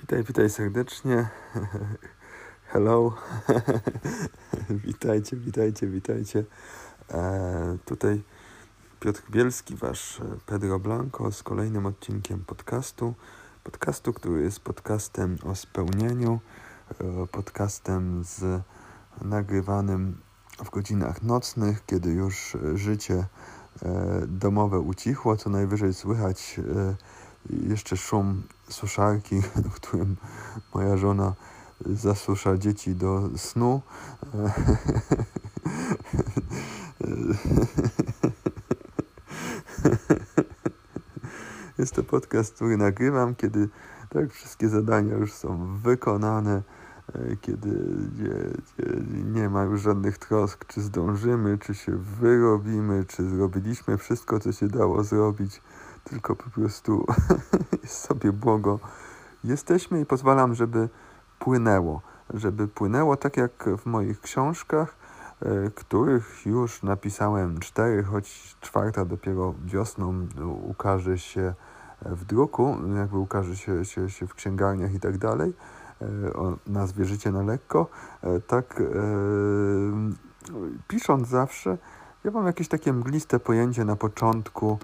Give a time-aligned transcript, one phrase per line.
[0.00, 1.28] Witaj, witaj serdecznie.
[2.72, 3.14] Hello.
[4.86, 6.44] witajcie, witajcie, witajcie.
[7.10, 8.22] E, tutaj
[9.00, 13.14] Piotr Bielski, wasz Pedro Blanco z kolejnym odcinkiem podcastu.
[13.64, 16.40] Podcastu, który jest podcastem o spełnieniu,
[17.00, 18.62] e, podcastem z
[19.20, 20.20] nagrywanym
[20.64, 23.26] w godzinach nocnych, kiedy już życie
[23.82, 26.96] e, domowe ucichło, co najwyżej słychać e,
[27.50, 29.42] jeszcze szum suszarki,
[29.76, 30.16] którym
[30.74, 31.34] moja żona
[31.86, 33.82] zasusza dzieci do snu.
[41.78, 43.68] Jest to podcast, który nagrywam, kiedy
[44.08, 46.62] tak wszystkie zadania już są wykonane,
[47.40, 47.68] kiedy
[48.18, 48.30] nie,
[49.40, 54.68] nie ma już żadnych trosk, czy zdążymy, czy się wyrobimy, czy zrobiliśmy wszystko, co się
[54.68, 55.62] dało zrobić
[56.04, 57.06] tylko po prostu
[57.86, 58.80] sobie błogo.
[59.44, 60.88] Jesteśmy i pozwalam, żeby
[61.38, 62.02] płynęło,
[62.34, 64.96] żeby płynęło tak jak w moich książkach,
[65.40, 70.26] e, których już napisałem cztery, choć czwarta dopiero wiosną
[70.62, 71.54] ukaże się
[72.02, 75.52] w druku, jakby ukaże się, się, się w księgarniach i tak dalej,
[76.02, 77.86] e, o nazwie Życie na lekko,
[78.22, 78.82] e, tak
[80.88, 81.78] pisząc zawsze,
[82.24, 84.78] ja mam jakieś takie mgliste pojęcie na początku,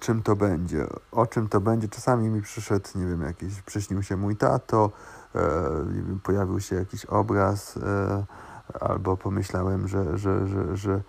[0.00, 1.88] czym to będzie, o czym to będzie.
[1.88, 4.90] Czasami mi przyszedł, nie wiem, jakiś, przyśnił się mój tato,
[5.34, 5.40] e,
[6.22, 8.24] pojawił się jakiś obraz, e,
[8.80, 11.00] albo pomyślałem, że, że, że, że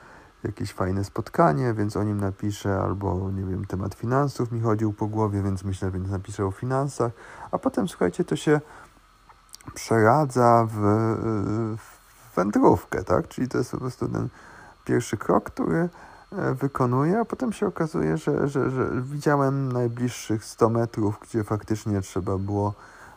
[0.43, 5.07] jakieś fajne spotkanie, więc o nim napiszę, albo nie wiem, temat finansów mi chodził po
[5.07, 7.11] głowie, więc myślę, więc napiszę o finansach,
[7.51, 8.61] a potem słuchajcie, to się
[9.73, 10.77] przeradza w,
[11.77, 13.27] w wędrówkę, tak?
[13.27, 14.29] Czyli to jest po prostu ten
[14.85, 20.69] pierwszy krok, który E, wykonuję, a potem się okazuje, że, że, że widziałem najbliższych 100
[20.69, 22.73] metrów, gdzie faktycznie trzeba było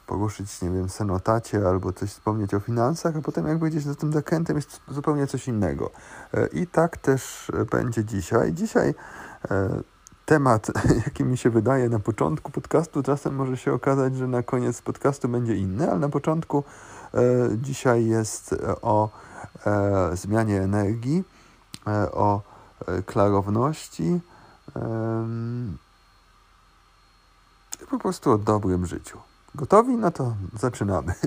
[0.07, 4.13] poruszyć, nie wiem, senotacie albo coś wspomnieć o finansach, a potem jak wyjdziesz za tym
[4.13, 5.91] zakrętem jest zupełnie coś innego.
[6.35, 8.53] E, I tak też będzie dzisiaj.
[8.53, 8.95] Dzisiaj
[9.51, 9.69] e,
[10.27, 10.71] temat,
[11.07, 15.29] jaki mi się wydaje na początku podcastu, czasem może się okazać, że na koniec podcastu
[15.29, 16.65] będzie inny, ale na początku
[17.57, 19.09] dzisiaj jest o
[20.15, 21.25] zmianie energii,
[22.13, 22.52] o E,
[23.07, 24.21] klarowności
[27.83, 29.19] i po prostu o dobrym życiu.
[29.55, 29.97] Gotowi?
[29.97, 31.15] No to zaczynamy.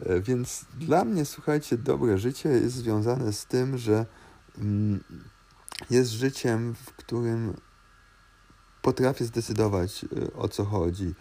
[0.00, 4.06] E, więc dla mnie, słuchajcie, dobre życie jest związane z tym, że
[4.58, 5.04] mm,
[5.90, 7.56] jest życiem, w którym
[8.82, 11.14] potrafię zdecydować e, o co chodzi,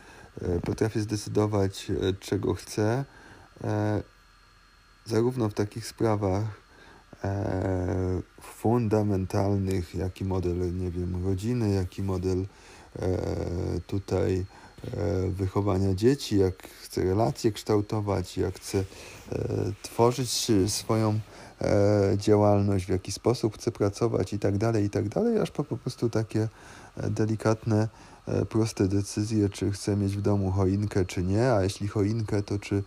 [0.66, 3.06] potrafię zdecydować czego chcę,
[5.06, 6.65] zarówno w takich sprawach
[7.24, 12.46] e, fundamentalnych, jaki model, nie wiem, rodziny, jaki model
[12.96, 13.18] e,
[13.88, 14.46] tutaj
[14.94, 18.84] e, wychowania dzieci, jak chcę relacje kształtować, jak chcę e,
[19.82, 21.20] tworzyć swoją
[21.62, 25.64] e, działalność, w jaki sposób chcę pracować i tak dalej, i tak dalej, aż po,
[25.64, 26.50] po prostu takie
[26.98, 27.88] e, delikatne,
[28.50, 32.84] proste decyzje, czy chcę mieć w domu choinkę, czy nie, a jeśli choinkę, to czy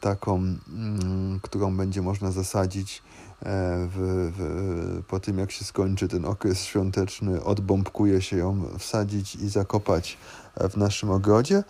[0.00, 3.02] taką, mm, którą będzie można zasadzić
[3.42, 9.48] w, w, po tym, jak się skończy ten okres świąteczny, odbombkuje się ją wsadzić i
[9.48, 10.18] zakopać
[10.70, 11.64] w naszym ogrodzie,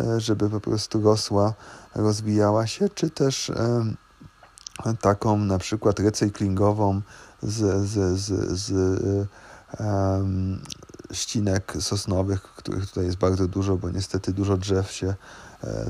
[0.00, 1.54] e, żeby po prostu rosła,
[1.94, 3.94] rozwijała się, czy też e,
[5.00, 7.00] taką na przykład recyklingową
[7.42, 8.72] z, z, z, z
[9.80, 10.62] um,
[11.12, 15.14] ścinek sosnowych, których tutaj jest bardzo dużo, bo niestety dużo drzew się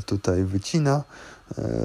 [0.06, 1.03] tutaj wycina,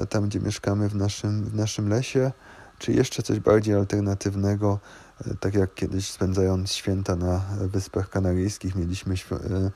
[0.08, 2.32] tam gdzie mieszkamy w naszym, w naszym lesie
[2.80, 4.78] czy jeszcze coś bardziej alternatywnego,
[5.26, 9.70] e, tak jak kiedyś spędzając święta na Wyspach Kanaryjskich, mieliśmy e,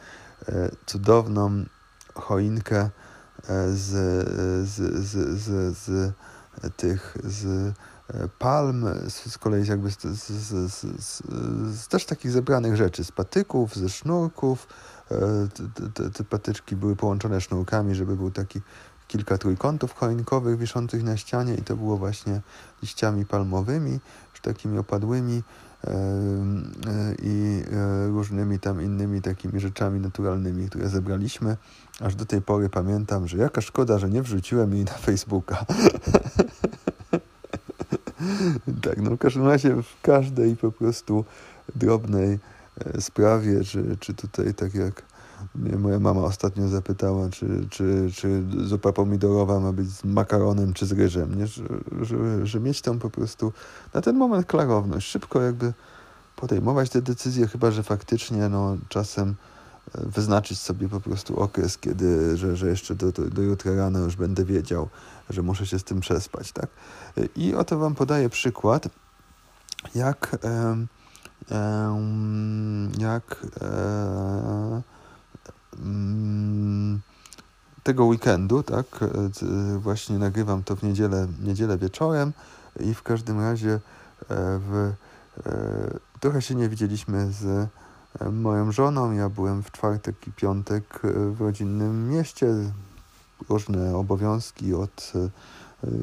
[0.53, 1.65] e, cudowną
[2.15, 2.91] choinkę
[3.75, 3.91] z,
[4.69, 6.13] z, z, z, z
[6.77, 7.75] tych z
[8.39, 11.23] palm, z, kolei jakby z, z, z,
[11.77, 14.69] z, też takich zebranych rzeczy, z patyków, ze sznurków.
[16.15, 18.61] Te patyczki były połączone sznurkami, żeby był taki
[19.15, 22.41] kilka trójkątów choinkowych wiszących na ścianie i to było właśnie
[22.83, 24.01] liściami palmowymi,
[24.31, 25.43] już takimi opadłymi
[25.85, 25.95] e, e,
[27.23, 31.57] i e, różnymi tam innymi takimi rzeczami naturalnymi, które zebraliśmy.
[32.01, 35.65] Aż do tej pory pamiętam, że jaka szkoda, że nie wrzuciłem jej na Facebooka.
[38.83, 41.25] tak, no w każdym razie w każdej po prostu
[41.77, 42.39] drobnej
[43.01, 45.14] sprawie, czy, czy tutaj tak jak
[45.55, 50.87] mnie moja mama ostatnio zapytała, czy, czy, czy zupa pomidorowa ma być z makaronem czy
[50.87, 51.47] z ryżem, nie?
[51.47, 51.65] Że,
[52.01, 53.53] że, że mieć tam po prostu
[53.95, 55.73] na ten moment klarowność, szybko jakby
[56.37, 59.35] podejmować te decyzje, chyba że faktycznie no, czasem
[59.95, 64.17] wyznaczyć sobie po prostu okres, kiedy, że, że jeszcze do, do, do jutra rano już
[64.17, 64.89] będę wiedział,
[65.31, 66.67] że muszę się z tym przespać, tak?
[67.37, 68.89] I oto wam podaję przykład,
[69.95, 70.39] jak
[71.45, 72.93] jak e, mm,
[77.83, 78.87] tego weekendu, tak,
[79.79, 82.33] właśnie nagrywam to w niedzielę, niedzielę wieczorem
[82.81, 83.81] i w każdym razie e,
[84.29, 84.93] w,
[86.21, 87.69] trochę się nie widzieliśmy z
[88.33, 89.13] moją żoną.
[89.13, 91.01] Ja byłem w czwartek i piątek
[91.33, 92.47] w rodzinnym mieście.
[93.49, 95.13] Różne obowiązki od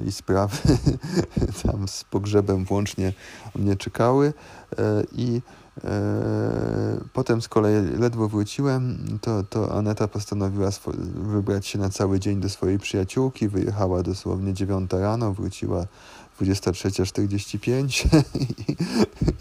[0.06, 0.58] i sprawy
[1.64, 3.14] tam z pogrzebem włącznie
[3.56, 4.34] mnie czekały
[4.78, 5.61] e, i e,
[7.14, 10.70] potem z kolei ledwo wróciłem, to, to Aneta postanowiła
[11.14, 15.86] wybrać się na cały dzień do swojej przyjaciółki, wyjechała dosłownie 9 rano, wróciła
[16.42, 18.08] 23.45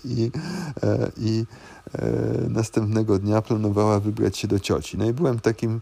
[0.05, 0.31] i, i,
[0.83, 1.47] e, i
[2.49, 4.99] następnego dnia planowała wybrać się do cioci.
[4.99, 5.81] No i byłem takim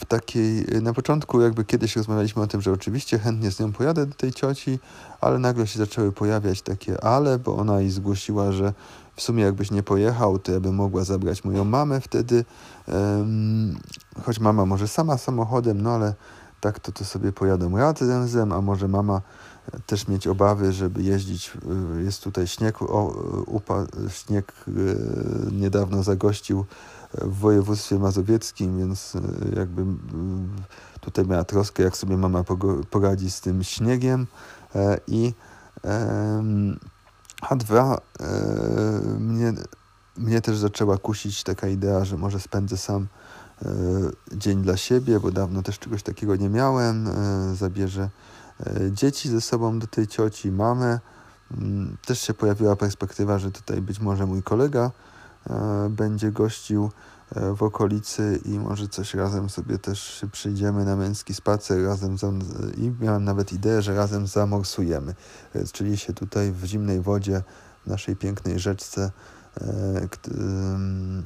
[0.00, 4.06] w takiej, na początku jakby kiedyś rozmawialiśmy o tym, że oczywiście chętnie z nią pojadę
[4.06, 4.78] do tej cioci,
[5.20, 8.72] ale nagle się zaczęły pojawiać takie ale, bo ona jej zgłosiła, że
[9.16, 12.44] w sumie jakbyś nie pojechał, to ja bym mogła zabrać moją mamę wtedy,
[12.88, 13.78] um,
[14.22, 16.14] choć mama może sama samochodem, no ale
[16.60, 19.20] tak to, to sobie pojadą razem, a może mama
[19.86, 21.52] też mieć obawy, żeby jeździć.
[21.98, 23.06] Y, jest tutaj śnieg, o,
[23.46, 24.72] upa, śnieg y,
[25.52, 26.64] niedawno zagościł
[27.20, 29.20] w województwie mazowieckim, więc e,
[29.56, 29.84] jakby
[31.00, 32.44] tutaj miała troskę, jak sobie mama
[32.90, 34.26] poradzi z tym śniegiem
[34.74, 35.32] e, i
[37.40, 38.30] a dwa e,
[39.18, 39.52] mnie,
[40.16, 43.06] mnie też zaczęła kusić taka idea, że może spędzę sam
[44.32, 47.08] dzień dla siebie, bo dawno też czegoś takiego nie miałem.
[47.54, 48.10] Zabierze
[48.90, 51.00] dzieci ze sobą do tej cioci, mamę.
[51.50, 55.11] Mm, też się pojawiła perspektywa, że tutaj być może mój kolega E,
[55.90, 56.90] będzie gościł
[57.34, 62.16] e, w okolicy i może coś razem sobie też przyjdziemy na męski spacer razem
[62.76, 65.14] i miałem nawet ideę, że razem zamorsujemy,
[65.54, 67.42] e, czyli się tutaj w zimnej wodzie
[67.84, 69.10] w naszej pięknej rzeczce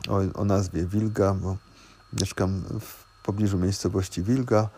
[0.09, 1.57] o, o nazwie Wilga, bo
[2.21, 4.69] mieszkam w pobliżu miejscowości Wilga,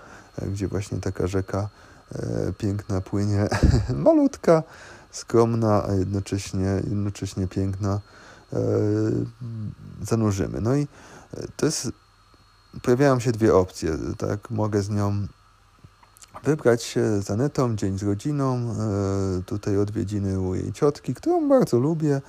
[0.43, 1.69] gdzie właśnie taka rzeka
[2.59, 3.49] piękna płynie,
[3.95, 4.63] malutka,
[5.11, 8.01] skromna, a jednocześnie, jednocześnie piękna.
[8.53, 8.59] E,
[10.03, 10.61] zanurzymy.
[10.61, 10.83] No i
[11.35, 11.93] e, to jest,
[12.83, 15.27] pojawiają się dwie opcje, tak, mogę z nią
[16.45, 21.79] wybrać się z Anetą, dzień z rodziną, e, tutaj odwiedziny u jej ciotki, którą bardzo
[21.79, 22.21] lubię,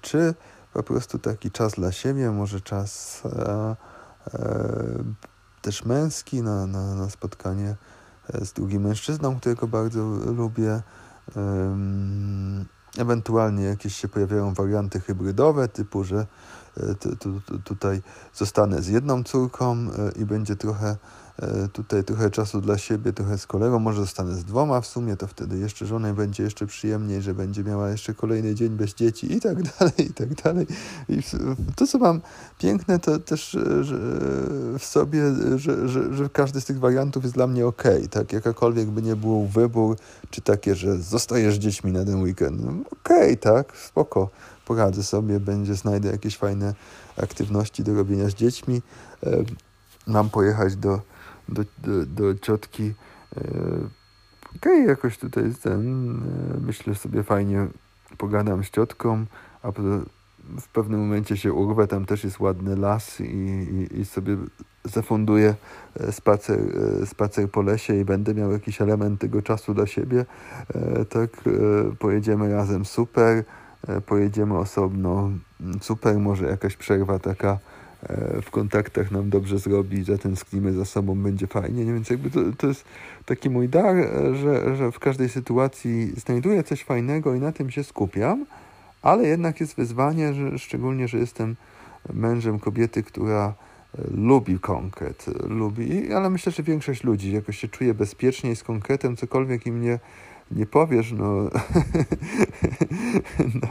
[0.00, 0.34] czy
[0.72, 3.22] po prostu taki czas dla siebie, może czas
[5.62, 7.76] też męski na, na, na spotkanie
[8.42, 10.02] z drugim mężczyzną, którego bardzo
[10.36, 10.82] lubię.
[12.98, 16.26] Ewentualnie jakieś się pojawiają warianty hybrydowe, typu, że
[16.76, 16.94] e,
[17.64, 18.02] tutaj
[18.34, 20.96] zostanę z jedną córką e, i będzie trochę
[21.72, 25.26] tutaj trochę czasu dla siebie, trochę z kolegą, może zostanę z dwoma w sumie, to
[25.26, 29.40] wtedy jeszcze żonej będzie jeszcze przyjemniej, że będzie miała jeszcze kolejny dzień bez dzieci i
[29.40, 30.66] tak dalej, i tak dalej.
[31.08, 31.18] I
[31.76, 32.20] to, co mam
[32.58, 33.96] piękne, to też e, że
[34.78, 35.22] w sobie,
[35.56, 39.16] że, że, że każdy z tych wariantów jest dla mnie ok, tak, jakakolwiek by nie
[39.16, 39.96] był wybór,
[40.30, 44.30] czy takie, że zostajesz dziećmi na ten weekend, no, okej, tak, spoko,
[44.66, 46.74] poradzę sobie, będzie, znajdę jakieś fajne
[47.16, 48.82] aktywności do robienia z dziećmi,
[49.22, 49.44] e,
[50.06, 51.13] mam pojechać do
[51.48, 52.94] do, do, do ciotki.
[53.36, 53.40] E,
[54.56, 56.10] okej, okay, jakoś tutaj ten,
[56.56, 57.66] e, myślę sobie fajnie
[58.18, 59.24] pogadam z ciotką,
[59.62, 59.72] a
[60.60, 64.36] w pewnym momencie się urwę, tam też jest ładny las i, i, i sobie
[64.84, 65.54] zafunduję
[66.00, 66.60] e, spacer,
[67.06, 70.26] spacer po lesie i będę miał jakiś element tego czasu dla siebie.
[71.10, 71.30] Tak,
[71.98, 73.44] pojedziemy razem super,
[74.06, 75.30] pojedziemy osobno
[75.80, 77.58] super, może jakaś przerwa taka
[78.42, 81.84] w kontaktach nam dobrze zrobi, zatęsknimy za sobą, będzie fajnie.
[81.84, 82.84] Więc jakby to, to jest
[83.24, 87.70] taki mój dar, e, że, że w każdej sytuacji znajduję coś fajnego i na tym
[87.70, 88.46] się skupiam,
[89.02, 91.56] ale jednak jest wyzwanie, że, szczególnie, że jestem
[92.12, 93.54] mężem kobiety, która
[93.98, 99.16] e, lubi konkret, lubi, ale myślę, że większość ludzi jakoś się czuje bezpieczniej z konkretem,
[99.16, 99.98] cokolwiek im nie
[100.50, 101.26] nie powiesz, no,
[103.62, 103.68] no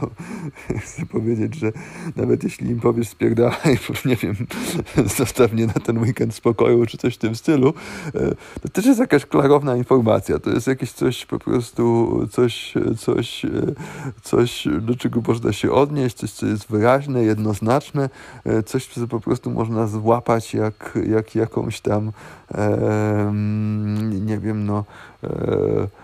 [0.80, 1.72] chcę powiedzieć, że
[2.16, 4.34] nawet jeśli im powiesz spierdalaj, nie wiem,
[5.18, 7.74] zostaw mnie na ten weekend spokoju, czy coś w tym stylu,
[8.14, 13.44] e, to też jest jakaś klarowna informacja, to jest jakieś coś po prostu, coś, coś,
[13.44, 13.50] e,
[14.22, 18.10] coś, do czego można się odnieść, coś, co jest wyraźne, jednoznaczne,
[18.44, 22.12] e, coś, co po prostu można złapać jak, jak jakąś tam,
[22.54, 23.32] e,
[24.20, 24.84] nie wiem, no,
[25.24, 26.03] e,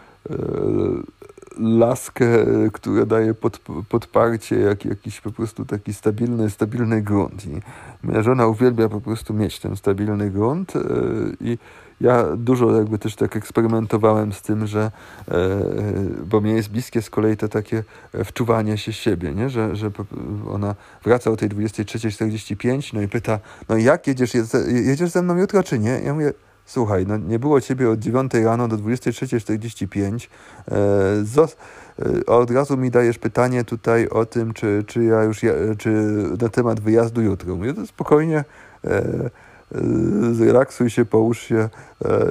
[1.58, 2.26] laskę,
[2.72, 7.46] która daje pod, podparcie, jak jakiś po prostu taki stabilny, stabilny grunt.
[7.46, 7.60] I
[8.02, 10.72] moja żona uwielbia po prostu mieć ten stabilny grunt
[11.40, 11.58] i
[12.00, 14.90] ja dużo jakby też tak eksperymentowałem z tym, że
[16.26, 17.84] bo mnie jest bliskie z kolei to takie
[18.24, 19.50] wczuwanie się siebie, nie?
[19.50, 19.90] Że, że
[20.50, 20.74] ona
[21.04, 24.32] wraca o tej 23.45 no i pyta, no jak jedziesz,
[24.66, 26.00] jedziesz ze mną jutro czy nie?
[26.04, 26.32] Ja mówię,
[26.72, 30.28] Słuchaj, no nie było ciebie od 9 rano do 23.45.
[30.68, 30.76] E,
[31.98, 35.40] e, od razu mi dajesz pytanie tutaj o tym, czy, czy ja już,
[35.78, 35.90] czy
[36.40, 37.56] na temat wyjazdu jutro.
[37.56, 38.44] Mówię, to spokojnie,
[38.84, 39.30] e,
[40.32, 41.68] zrelaksuj się, połóż się,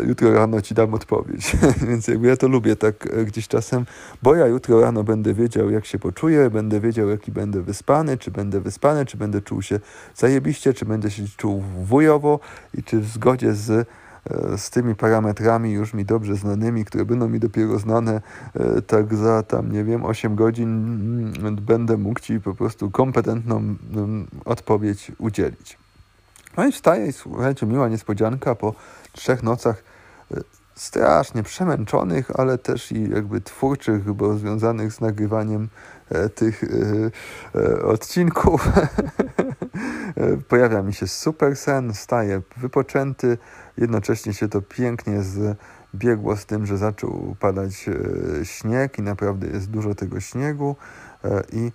[0.08, 1.58] jutro rano ci dam odpowiedź.
[1.90, 3.86] Więc jakby ja to lubię tak gdzieś czasem,
[4.24, 8.32] bo ja jutro rano będę wiedział, jak się poczuję, będę wiedział, jaki będę wyspany, czy
[8.32, 9.80] będę wyspany, czy będę czuł się
[10.16, 12.40] zajebiście, czy będę się czuł wujowo
[12.74, 13.88] i czy w zgodzie z
[14.58, 18.22] z tymi parametrami już mi dobrze znanymi, które będą mi dopiero znane
[18.56, 20.70] e, tak za tam, nie wiem, 8 godzin
[21.40, 25.78] mm, będę mógł Ci po prostu kompetentną mm, odpowiedź udzielić.
[26.58, 28.74] No i wstaję i słuchajcie, miła niespodzianka po
[29.12, 29.84] trzech nocach
[30.32, 30.42] e,
[30.76, 35.68] strasznie przemęczonych, ale też i jakby twórczych, bo związanych z nagrywaniem
[36.36, 36.64] tych
[37.84, 38.68] odcinków.
[40.48, 43.38] Pojawia mi się super sen, staję wypoczęty,
[43.80, 45.22] Jednocześnie się to pięknie
[45.94, 50.76] zbiegło z tym, że zaczął padać e, śnieg i naprawdę jest dużo tego śniegu
[51.24, 51.72] e, i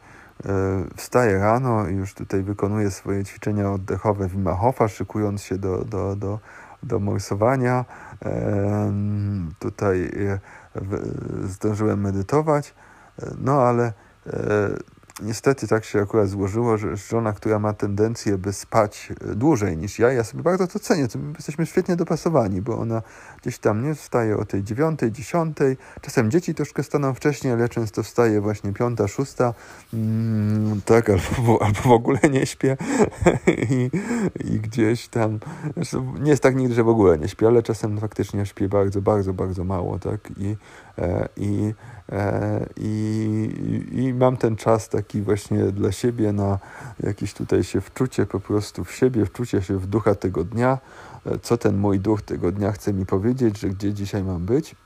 [0.47, 0.49] e,
[0.97, 6.17] wstaję rano i już tutaj wykonuję swoje ćwiczenia oddechowe Wima Hofa, szykując się do, do,
[6.17, 6.39] do,
[6.83, 7.85] do morsowania.
[9.59, 10.11] Tutaj
[11.45, 12.75] zdążyłem medytować,
[13.39, 13.93] no ale
[15.23, 19.99] niestety tak się akurat złożyło, że żona, która ma tendencję, by spać e, dłużej niż
[19.99, 23.03] ja, ja sobie bardzo to cenię, to jesteśmy świetnie dopasowani, bo ona
[23.43, 28.03] gdzieś tam nie wstaje o tej dziewiątej, dziesiątej, czasem dzieci troszkę staną wcześniej, ale często
[28.03, 29.55] wstaję właśnie piąta, szósta,
[29.95, 32.77] mm, tak, albo, albo w ogóle nie śpię.
[33.71, 33.91] I,
[34.45, 35.39] i gdzieś tam,
[36.21, 39.33] nie jest tak nigdy, że w ogóle nie śpię, ale czasem faktycznie śpię bardzo, bardzo,
[39.33, 40.57] bardzo mało, tak, i,
[41.37, 41.75] i
[42.13, 46.59] E, I, I, mam ten czas taki właśnie dla siebie na
[47.01, 50.79] jakieś tutaj się wczucie po prostu w siebie, wczucie się w ducha tego dnia,
[51.27, 54.77] e, co ten mój duch tego dnia chce mi powiedzieć, że gdzie dzisiaj mam być.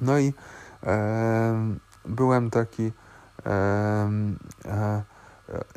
[0.00, 0.34] No i
[0.86, 2.92] e, byłem taki
[3.46, 4.10] e,
[4.64, 5.02] e,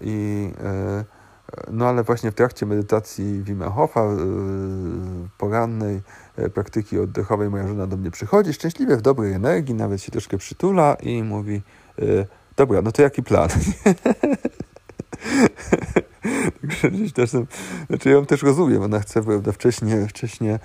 [0.01, 1.20] i e,
[1.71, 4.07] no ale właśnie w trakcie medytacji Wim Hofa
[5.37, 6.01] porannej
[6.37, 10.37] E, praktyki oddechowej moja żona do mnie przychodzi, szczęśliwie w dobrej energii, nawet się troszkę
[10.37, 11.61] przytula i mówi,
[11.99, 12.03] e,
[12.55, 13.49] dobra, no to jaki plan?
[16.81, 17.47] Także czasem,
[17.87, 20.59] znaczy ja ją też rozumiem, ona chce prawda, wcześniej, wcześniej e,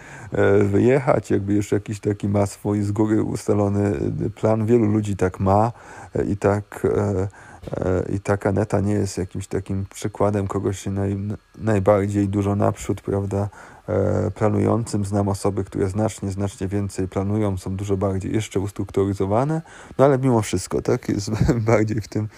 [0.64, 3.92] wyjechać, jakby już jakiś taki ma swój z góry ustalony
[4.34, 4.66] plan.
[4.66, 5.72] Wielu ludzi tak ma
[6.28, 6.86] i tak
[8.12, 11.16] i taka neta nie jest jakimś takim przykładem kogoś naj,
[11.58, 13.48] najbardziej dużo naprzód, prawda,
[13.88, 15.04] E, planującym.
[15.04, 19.62] Znam osoby, które znacznie, znacznie więcej planują, są dużo bardziej jeszcze ustrukturyzowane,
[19.98, 21.30] no ale mimo wszystko, tak, jest
[21.70, 22.28] bardziej w tym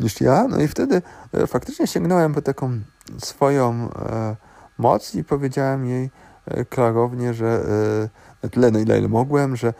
[0.00, 0.46] niż ja.
[0.48, 2.80] No i wtedy e, faktycznie sięgnąłem po taką
[3.18, 4.36] swoją e,
[4.78, 6.10] moc i powiedziałem jej
[6.70, 7.64] klarownie, że
[8.42, 9.74] na tyle, na ile mogłem, że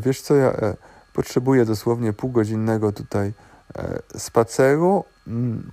[0.00, 0.52] wiesz co, ja
[1.12, 3.32] potrzebuję dosłownie półgodzinnego tutaj
[4.16, 5.72] spaceru mm,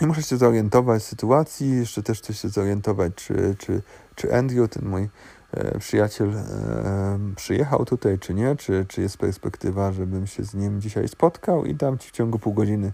[0.00, 3.82] i muszę się zorientować w sytuacji, jeszcze też coś się zorientować, czy, czy,
[4.14, 5.08] czy Andrew, ten mój
[5.52, 10.80] e, przyjaciel, e, przyjechał tutaj, czy nie, czy, czy jest perspektywa, żebym się z nim
[10.80, 12.92] dzisiaj spotkał i dam ci w ciągu pół godziny e,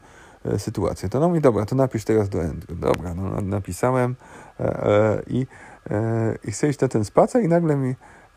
[0.58, 1.08] sytuację.
[1.08, 2.80] To no mi dobra, to napisz teraz do Andrew.
[2.80, 4.16] Dobra, no napisałem
[4.60, 5.46] e, e, i,
[5.90, 7.94] e, i chcę iść na ten spacer i nagle mi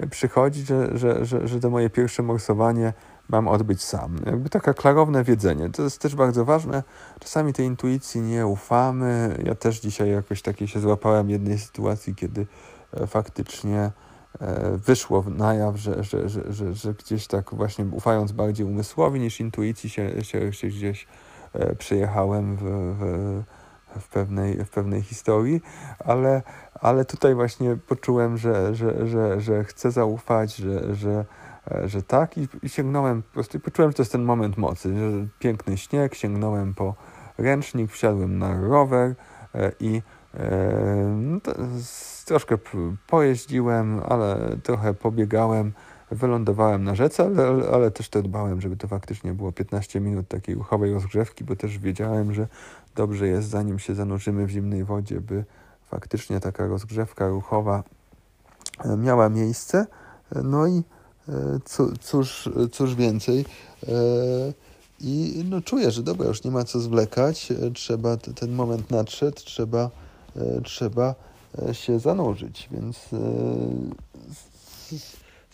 [0.10, 2.94] przychodzi, że, że, że, że to moje pierwsze morsowanie
[3.30, 4.16] mam odbyć sam.
[4.26, 5.70] Jakby takie klarowne wiedzenie.
[5.70, 6.84] To jest też bardzo ważne.
[7.20, 9.38] Czasami tej intuicji nie ufamy.
[9.46, 12.48] Ja też dzisiaj jakoś takiej się złapałem jednej sytuacji, kiedy
[12.94, 13.92] e, faktycznie
[14.40, 19.20] e, wyszło na jaw, że, że, że, że, że gdzieś tak właśnie ufając bardziej umysłowi
[19.20, 21.08] niż intuicji się, się, się gdzieś
[21.60, 22.64] e, przejechałem w,
[23.00, 23.44] w,
[24.02, 25.62] w, pewnej, w pewnej historii,
[26.00, 26.42] ale,
[26.82, 31.26] ale tutaj właśnie poczułem, że, że, że, że chcę zaufać, że, że
[31.72, 34.96] E, że tak i, i sięgnąłem, po prostu poczułem, że to jest ten moment mocy,
[34.96, 36.96] że piękny śnieg, sięgnąłem po
[37.38, 39.16] ręcznik, wsiadłem na rower
[39.56, 40.02] e, i
[41.16, 41.40] no
[42.26, 42.58] troszkę
[43.08, 45.74] pojeździłem, ale trochę pobiegałem,
[46.16, 50.56] wylądowałem na rzece, ale, ale też to dbałem, żeby to faktycznie było 15 minut takiej
[50.56, 52.48] ruchowej rozgrzewki, bo też wiedziałem, że
[52.96, 55.46] dobrze jest, zanim się zanurzymy w zimnej wodzie, by
[55.86, 57.84] faktycznie taka rozgrzewka ruchowa
[58.98, 59.88] miała miejsce.
[60.44, 60.84] No i
[62.02, 63.46] cóż, cóż więcej,
[65.00, 69.90] I no, czuję, że dobra, już nie ma co zwlekać, trzeba, ten moment nadszedł, trzeba,
[70.64, 71.16] trzeba
[71.72, 73.10] się zanurzyć, więc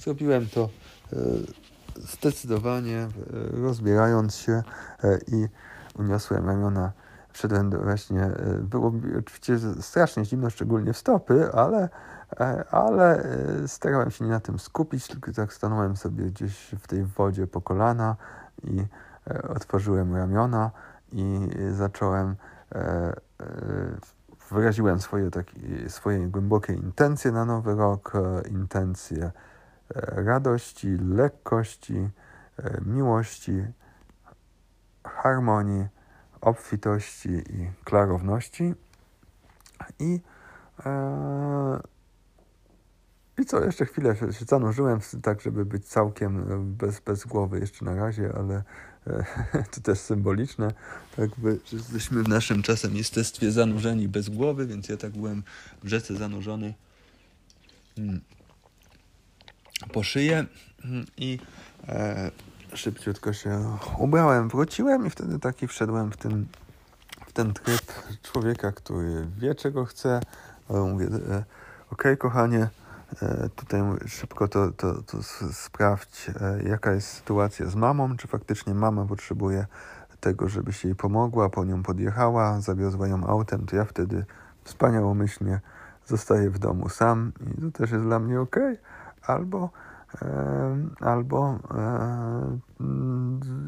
[0.03, 0.70] zrobiłem to
[1.96, 3.08] zdecydowanie,
[3.51, 4.63] rozbierając się
[5.27, 5.48] i
[6.00, 6.91] uniosłem ramiona
[7.34, 11.89] wszedłem właśnie, e, było mi oczywiście strasznie zimno, szczególnie w stopy, ale,
[12.39, 16.88] e, ale e, starałem się nie na tym skupić, tylko tak stanąłem sobie gdzieś w
[16.88, 18.15] tej wodzie po kolana
[18.63, 18.86] i
[19.50, 20.72] otworzyłem ramiona
[21.12, 22.36] i zacząłem,
[24.51, 28.13] wyraziłem swoje, takie, swoje głębokie intencje na nowy rok,
[28.50, 29.31] intencje
[29.95, 32.10] radości, lekkości,
[32.86, 33.63] miłości,
[35.03, 35.88] harmonii,
[36.41, 38.74] obfitości i klarowności.
[40.00, 40.19] I,
[40.86, 41.79] e,
[43.38, 46.45] i co, jeszcze chwilę się, się zanurzyłem, tak żeby być całkiem
[46.77, 48.63] bez, bez głowy jeszcze na razie, ale
[49.07, 50.74] e, to też symboliczne,
[51.15, 55.43] tak by, jesteśmy w naszym czasem jestestwie zanurzeni bez głowy, więc ja tak byłem
[55.83, 56.74] w rzece zanurzony
[57.95, 58.21] hmm,
[59.93, 60.45] po szyję
[60.81, 61.39] hmm, i
[61.88, 62.31] e,
[62.73, 66.45] szybciutko się ubrałem, wróciłem i wtedy taki wszedłem w ten,
[67.27, 67.81] w ten tryb
[68.23, 70.21] człowieka, który wie, czego chce,
[70.69, 71.45] mówię, e, okej,
[71.89, 72.69] okay, kochanie,
[73.21, 75.17] e, tutaj szybko to, to, to
[75.53, 79.65] sprawdź, e, jaka jest sytuacja z mamą, czy faktycznie mama potrzebuje
[80.19, 84.25] tego, żebyś jej pomogła, po nią podjechała, zawiozła ją autem, to ja wtedy
[84.63, 85.59] wspaniałomyślnie
[86.05, 88.55] zostaję w domu sam i to też jest dla mnie ok.
[89.22, 89.70] Albo
[91.00, 91.60] albo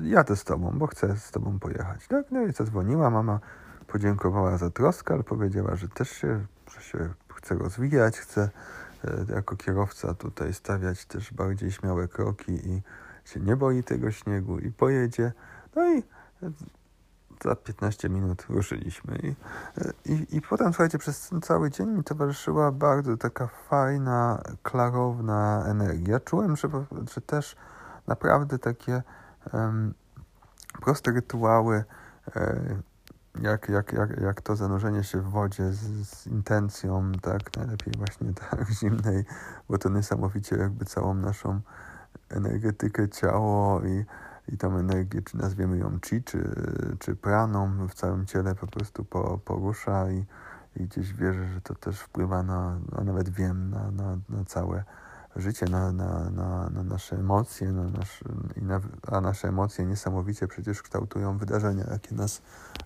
[0.01, 2.07] jadę z tobą, bo chcę z tobą pojechać.
[2.07, 2.31] Tak?
[2.31, 3.39] No i zadzwoniła, mama
[3.87, 6.45] podziękowała za troskę, ale powiedziała, że też się,
[6.75, 8.49] że się chce rozwijać, chce
[9.03, 12.81] e, jako kierowca tutaj stawiać też bardziej śmiałe kroki i
[13.25, 15.31] się nie boi tego śniegu i pojedzie.
[15.75, 16.03] No i
[17.43, 19.17] za 15 minut ruszyliśmy.
[19.23, 19.35] I,
[20.11, 26.19] i, I potem, słuchajcie, przez cały dzień mi towarzyszyła bardzo taka fajna, klarowna energia.
[26.19, 26.67] Czułem, że,
[27.13, 27.55] że też
[28.07, 29.03] naprawdę takie
[29.53, 29.93] um,
[30.81, 31.83] proste rytuały,
[32.35, 32.75] e,
[33.41, 38.33] jak, jak, jak, jak to zanurzenie się w wodzie z, z intencją, tak, najlepiej właśnie
[38.49, 39.25] tak zimnej,
[39.69, 41.61] bo to niesamowicie jakby całą naszą
[42.29, 44.05] energetykę, ciało i
[44.47, 46.55] i tą energię, czy nazwiemy ją chi, czy,
[46.99, 50.25] czy praną w całym ciele po prostu po, porusza i,
[50.75, 54.83] i gdzieś wierzę, że to też wpływa na, a nawet wiem, na, na, na całe
[55.35, 58.23] życie, na, na, na, na nasze emocje, na nasz,
[58.55, 62.41] na, a nasze emocje niesamowicie przecież kształtują wydarzenia, jakie nas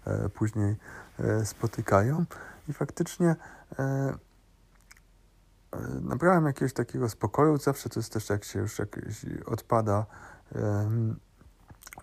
[0.06, 0.76] e, później
[1.20, 2.26] e, spotykają.
[2.70, 3.36] I faktycznie
[3.80, 4.28] e
[6.02, 7.58] nabrałem jakiegoś takiego spokoju.
[7.58, 9.00] Zawsze to jest też, jak się już jak
[9.46, 10.06] odpada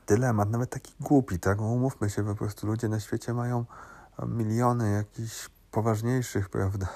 [0.07, 1.61] dylemat, nawet taki głupi, tak?
[1.61, 3.65] Umówmy się, po prostu ludzie na świecie mają
[4.27, 6.87] miliony jakichś poważniejszych, prawda,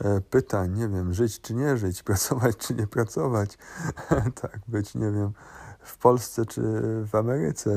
[0.00, 3.58] e, pytań, nie wiem, żyć czy nie żyć, pracować czy nie pracować,
[4.42, 5.32] tak, być, nie wiem,
[5.80, 6.62] w Polsce czy
[7.06, 7.74] w Ameryce,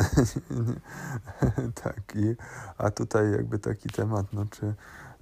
[1.84, 2.36] tak, i,
[2.78, 4.74] a tutaj jakby taki temat, no, czy,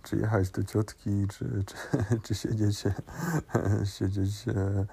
[0.03, 1.75] czy jechać do ciotki, czy, czy,
[2.23, 2.83] czy siedzieć,
[3.97, 4.85] siedzieć e,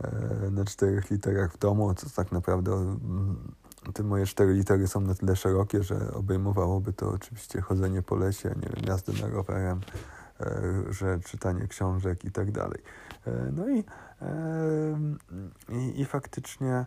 [0.00, 3.54] e, na czterech literach w domu, co tak naprawdę mm,
[3.94, 8.48] te moje cztery litery są na tyle szerokie, że obejmowałoby to oczywiście chodzenie po lesie,
[8.48, 9.80] nie wiem, jazdę na rowerem,
[10.40, 12.78] e, że czytanie książek i tak dalej.
[13.26, 13.84] E, no i,
[14.22, 14.98] e,
[15.68, 16.86] i, i faktycznie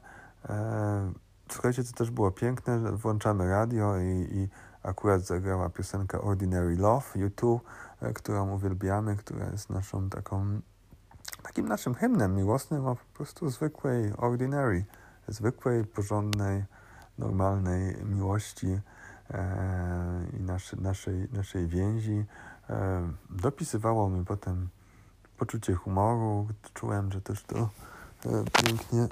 [1.51, 4.49] słuchajcie, to też było piękne, że włączamy radio i, i
[4.83, 7.63] akurat zagrała piosenka Ordinary Love YouTube,
[8.15, 10.61] którą uwielbiamy, która jest naszą taką
[11.43, 14.85] takim naszym hymnem miłosnym o po prostu zwykłej, ordinary,
[15.27, 16.63] zwykłej, porządnej,
[17.19, 18.79] normalnej miłości
[19.31, 19.41] e,
[20.39, 22.25] i naszy, naszej, naszej więzi.
[22.69, 24.69] E, dopisywało mi potem
[25.37, 26.47] poczucie humoru.
[26.73, 27.69] Czułem, że też to e,
[28.63, 29.07] pięknie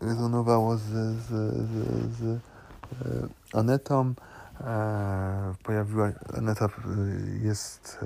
[0.00, 1.72] rezonowało z, z, z,
[2.18, 2.40] z
[3.54, 4.14] Anetą.
[5.64, 6.68] Pojawiła, Aneta
[7.40, 7.98] jest,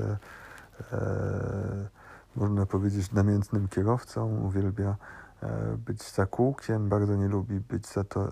[2.37, 4.97] można powiedzieć, namiętnym kierowcą, uwielbia
[5.79, 8.31] być za kółkiem, bardzo nie lubi być za to e,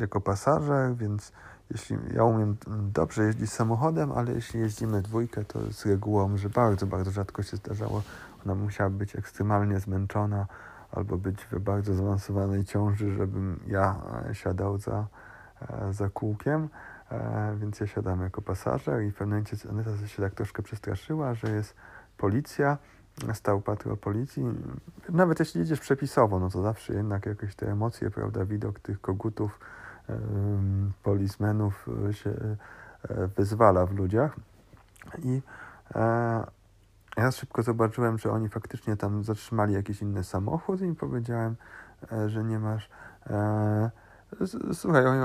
[0.00, 1.32] jako pasażer, więc
[1.70, 2.56] jeśli ja umiem
[2.92, 7.56] dobrze jeździć samochodem, ale jeśli jeździmy dwójkę, to z regułą, że bardzo, bardzo rzadko się
[7.56, 8.02] zdarzało,
[8.44, 10.46] ona musiała być ekstremalnie zmęczona
[10.92, 13.96] albo być w bardzo zaawansowanej ciąży, żebym ja
[14.30, 15.06] e, siadał za,
[15.90, 16.68] za kółkiem,
[17.56, 21.50] więc ja siadam jako pasażer i w pewnym momencie Aneta się tak troszkę przestraszyła, że
[21.50, 21.74] jest
[22.16, 22.78] policja,
[23.32, 24.44] stał patrol policji.
[25.08, 29.60] Nawet jeśli jedziesz przepisowo, no to zawsze jednak jakieś te emocje, prawda, widok tych kogutów
[31.02, 32.34] polismenów się
[33.36, 34.36] wyzwala w ludziach.
[35.22, 35.42] I
[37.16, 41.56] ja szybko zobaczyłem, że oni faktycznie tam zatrzymali jakiś inny samochód i powiedziałem,
[42.26, 42.90] że nie masz.
[44.72, 45.20] Słuchaj, oni,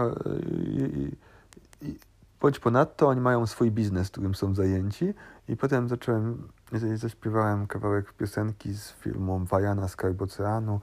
[2.42, 5.14] bądź ponadto oni mają swój biznes, którym są zajęci
[5.52, 6.48] i potem zacząłem,
[6.96, 10.82] zaśpiewałem kawałek piosenki z filmu Wajana z Karboceanu.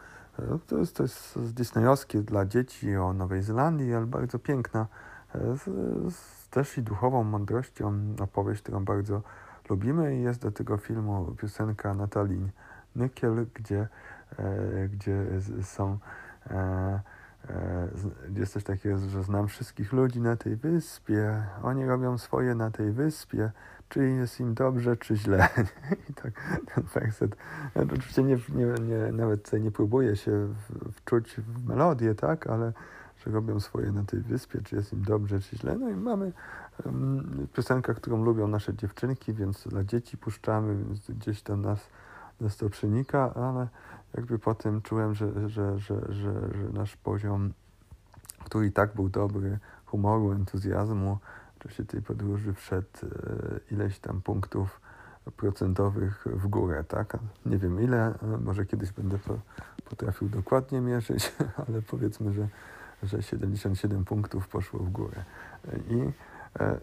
[0.66, 4.87] To jest, to jest disneyowskie dla dzieci o Nowej Zelandii, ale bardzo piękna,
[5.35, 5.64] z,
[6.14, 9.22] z też i duchową mądrością opowieść, którą bardzo
[9.68, 10.16] lubimy.
[10.16, 12.50] I jest do tego filmu piosenka Natalii
[12.96, 13.88] Nykiel, gdzie,
[14.38, 15.26] e, gdzie
[15.62, 15.98] są
[16.50, 17.00] e,
[17.50, 17.88] E,
[18.37, 22.92] jest coś takiego, że znam wszystkich ludzi na tej wyspie, oni robią swoje na tej
[22.92, 23.50] wyspie,
[23.88, 25.48] czy jest im dobrze, czy źle.
[26.11, 26.33] I tak
[26.74, 27.29] ten
[27.74, 30.48] ja oczywiście nie, nie, nie, nawet nie próbuję się
[30.92, 32.72] wczuć w melodię, tak, ale
[33.16, 35.77] że robią swoje na tej wyspie, czy jest im dobrze, czy źle.
[35.79, 36.33] No i mamy
[36.85, 41.88] um, piosenkę, którą lubią nasze dziewczynki, więc dla dzieci puszczamy, więc gdzieś tam nas,
[42.40, 43.68] nas to przenika, ale
[44.14, 47.53] jakby potem czułem, że, że, że, że, że nasz poziom,
[48.44, 51.18] który i tak był dobry, humoru, entuzjazmu,
[51.59, 54.81] w czasie tej podróży wszedł e, ileś tam punktów
[55.37, 57.18] procentowych w górę, tak?
[57.47, 59.18] Nie wiem ile, może kiedyś będę
[59.85, 61.33] potrafił dokładnie mierzyć,
[61.68, 62.49] ale powiedzmy, że,
[63.03, 65.25] że 77 punktów poszło w górę.
[65.88, 66.12] I,
[66.61, 66.81] e,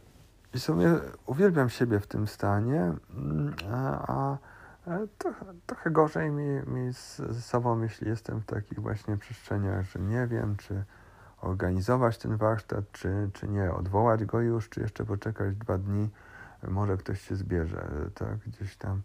[0.53, 4.37] i sobie uwielbiam siebie w tym stanie, mm, a, a
[5.17, 9.99] Trochę, trochę gorzej mi, mi z, z sobą, jeśli jestem w takich właśnie przestrzeniach, że
[9.99, 10.83] nie wiem, czy
[11.45, 16.09] organizować ten warsztat, czy, czy nie, odwołać go już, czy jeszcze poczekać dwa dni,
[16.67, 19.01] może ktoś się zbierze, tak, gdzieś tam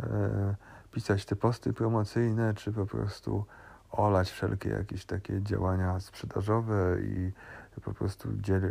[0.00, 0.54] e,
[0.92, 3.44] pisać te posty promocyjne, czy po prostu
[3.90, 7.32] olać wszelkie jakieś takie działania sprzedażowe i
[7.84, 8.70] po prostu dziel, e,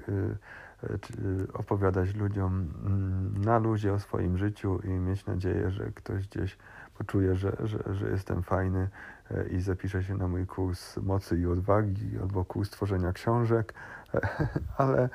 [1.54, 6.58] opowiadać ludziom mm, na luzie o swoim życiu i mieć nadzieję, że ktoś gdzieś
[6.98, 8.90] poczuje, że, że, że jestem fajny
[9.32, 13.74] e, i zapisze się na mój kurs mocy i odwagi albo kurs tworzenia książek,
[14.78, 15.10] ale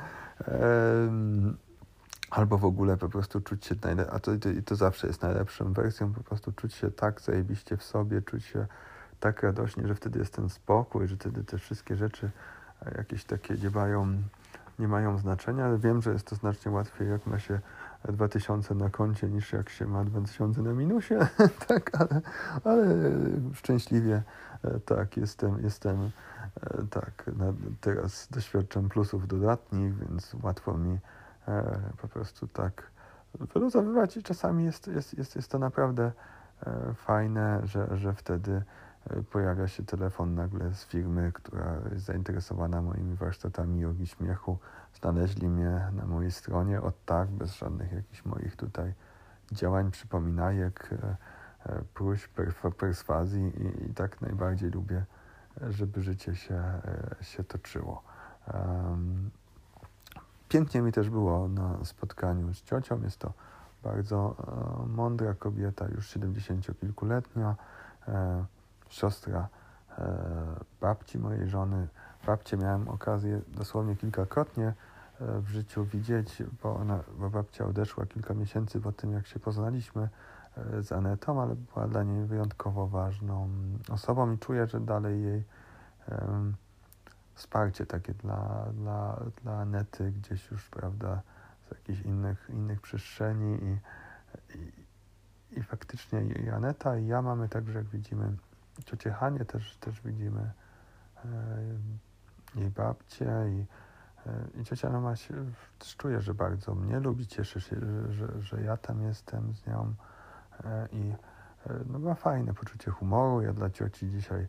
[2.31, 3.75] albo w ogóle po prostu czuć się
[4.11, 7.83] a to, i to zawsze jest najlepszą wersją, po prostu czuć się tak zajebiście w
[7.83, 8.67] sobie, czuć się
[9.21, 12.31] tak radośnie, że wtedy jest ten spokój, że wtedy te wszystkie rzeczy
[12.83, 14.23] e, jakieś takie dziewają
[14.79, 17.61] nie mają znaczenia, ale wiem, że jest to znacznie łatwiej, jak ma się
[18.13, 21.15] 2000 na koncie, niż jak się ma 2000 na minusie,
[21.69, 22.21] tak, ale,
[22.65, 22.87] ale
[23.53, 24.23] szczęśliwie
[24.65, 26.11] e, tak, jestem, jestem
[26.61, 27.31] e, tak,
[27.81, 30.99] teraz doświadczam plusów dodatnich, więc łatwo mi
[31.49, 32.91] e, po prostu tak
[33.55, 36.13] wyluzowywać i czasami jest, jest, jest, jest to naprawdę
[36.95, 38.63] fajne, że, że wtedy
[39.31, 44.59] pojawia się telefon nagle z firmy, która jest zainteresowana moimi warsztatami jogi śmiechu.
[45.01, 48.95] Znaleźli mnie na mojej stronie od tak, bez żadnych jakichś moich tutaj
[49.53, 51.17] działań, przypominajek, e,
[51.67, 52.31] e, próśb,
[52.79, 55.05] perswazji i, i tak najbardziej lubię,
[55.71, 58.03] żeby życie się, e, się toczyło.
[60.49, 63.03] Pięknie mi też było na spotkaniu z ciocią.
[63.03, 63.33] Jest to
[63.83, 64.37] bardzo
[64.87, 67.55] mądra kobieta, już 70-kilkuletnia
[68.89, 69.49] siostra
[69.99, 70.15] e,
[70.81, 71.89] babci mojej żony.
[72.27, 74.75] Babcię miałem okazję dosłownie kilkakrotnie e,
[75.41, 80.09] w życiu widzieć, bo, ona, bo babcia odeszła kilka miesięcy po tym, jak się poznaliśmy
[80.57, 83.49] e, z Anetą, ale była dla niej wyjątkowo ważną
[83.91, 85.45] osobą i czuję, że dalej jej
[86.11, 86.57] um,
[87.35, 91.23] wsparcie takie dla, dla, dla Anety gdzieś już, prawda,
[91.69, 93.79] z jakichś innych, innych przestrzeni i,
[94.59, 94.73] i,
[95.59, 98.37] i faktycznie i Aneta i ja mamy także, jak widzimy,
[98.85, 100.53] ciocię Hanie też, też widzimy
[101.25, 101.31] e,
[102.55, 103.67] jej babcię i,
[104.27, 105.35] e, i ciocia Noma się,
[105.79, 109.67] też czuje, że bardzo mnie lubi, cieszy się, że, że, że ja tam jestem z
[109.67, 109.95] nią
[110.65, 111.15] e, i
[111.87, 113.43] no, ma fajne poczucie humoru.
[113.43, 114.49] Ja dla cioci dzisiaj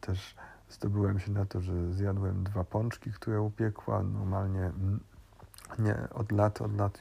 [0.00, 0.36] też
[0.68, 4.02] zdobyłem się na to, że zjadłem dwa pączki, które upiekła.
[4.02, 5.00] Normalnie mm,
[5.78, 7.00] nie, od lat, od lat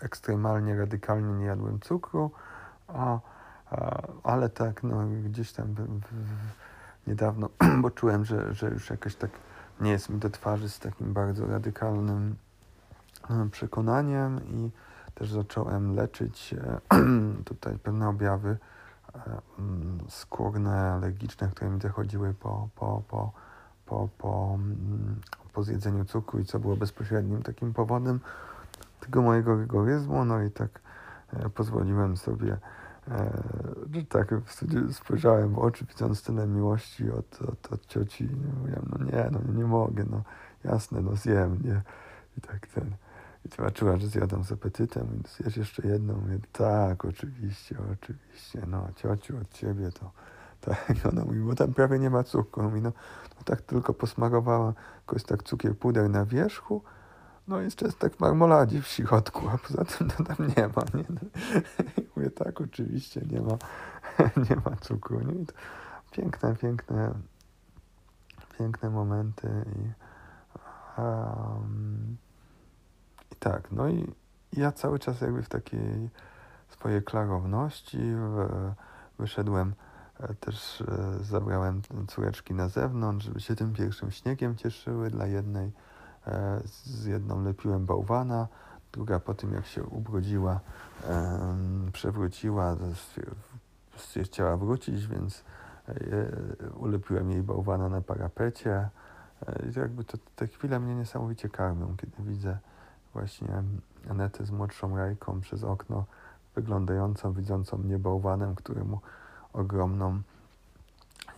[0.00, 2.30] ekstremalnie, radykalnie nie jadłem cukru,
[2.88, 3.20] a
[4.22, 7.48] ale tak, no gdzieś tam w, w, niedawno,
[7.82, 9.30] bo czułem, że, że już jakoś tak
[9.80, 12.36] nie jest mi do twarzy z takim bardzo radykalnym
[13.30, 14.70] e, przekonaniem i
[15.14, 16.80] też zacząłem leczyć e,
[17.44, 18.56] tutaj pewne objawy
[19.14, 19.20] e,
[19.58, 23.32] mm, skórne, alergiczne, które mi zachodziły po, po, po,
[23.86, 25.20] po, po, mm,
[25.52, 28.20] po zjedzeniu cukru i co było bezpośrednim takim powodem
[29.00, 30.24] tego mojego rygoryzmu.
[30.24, 30.80] No i tak
[31.54, 32.58] pozwoliłem sobie
[33.94, 34.34] że tak
[34.92, 38.24] spojrzałem w oczy, widząc tyle miłości od, od, od cioci.
[38.24, 40.22] I mówiłem, no nie, no nie mogę, no
[40.64, 41.82] jasne, no zjem, nie.
[42.38, 42.96] I tak ten.
[43.44, 46.14] I zobaczyła, że zjadam z apetytem, więc zjesz jeszcze jedną.
[46.20, 50.10] Mówię, tak, oczywiście, oczywiście, no ciociu, od ciebie to
[50.66, 52.62] tak, ona mówi, bo tam prawie nie ma cukru.
[52.62, 52.92] Mówi, no,
[53.36, 56.82] no tak tylko posmarowała jakoś tak cukier puder na wierzchu,
[57.48, 57.82] no jest
[58.16, 60.82] w marmoladzie w środku, a poza tym to tam nie ma.
[60.94, 61.04] Nie?
[62.16, 63.58] Mówię, tak, oczywiście nie ma,
[64.50, 65.20] nie ma cukru.
[65.20, 65.46] Nie?
[65.46, 65.52] To
[66.10, 67.14] piękne, piękne,
[68.58, 69.92] piękne momenty i,
[71.00, 72.16] um,
[73.32, 74.14] i tak, no i
[74.52, 76.10] ja cały czas jakby w takiej
[76.68, 78.48] swojej klarowności w,
[79.18, 79.74] wyszedłem
[80.20, 85.10] E, też e, zabrałem córeczki na zewnątrz, żeby się tym pierwszym śniegiem cieszyły.
[85.10, 85.72] Dla jednej
[86.64, 88.48] z jedną lepiłem bałwana,
[88.92, 90.60] druga po tym jak się ubrudziła,
[91.92, 92.76] przewróciła,
[94.22, 95.44] chciała wrócić, więc
[96.76, 98.88] ulepiłem jej bałwana na parapecie.
[99.70, 102.58] I jakby to, te chwile mnie niesamowicie karmią, kiedy widzę
[103.12, 103.62] właśnie
[104.10, 106.04] Anetę z młodszą Rajką przez okno,
[106.54, 109.00] wyglądającą, widzącą mnie bałwanem, któremu
[109.52, 110.22] ogromną,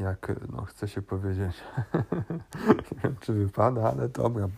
[0.01, 1.57] jak no, chce się powiedzieć,
[2.93, 4.49] nie wiem czy wypada, ale dobra,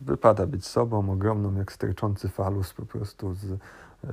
[0.00, 3.44] wypada być sobą, ogromną jak sterczący falus po prostu z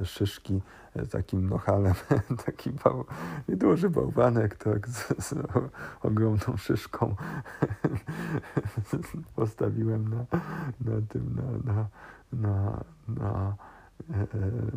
[0.01, 0.61] e, szyszki,
[0.95, 1.93] e, takim nohalem,
[2.45, 3.05] taki bał,
[3.49, 5.33] nieduży bałwanek, tak, z, z
[6.03, 7.15] ogromną szyszką
[9.35, 10.25] postawiłem na,
[10.81, 11.87] na tym, na, na,
[12.33, 13.55] na, na
[14.09, 14.27] E,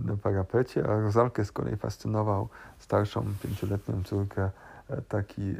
[0.04, 2.48] na parapecie, a Rozalkę z kolei fascynował
[2.78, 4.50] starszą pięcioletnią córkę
[5.08, 5.54] taki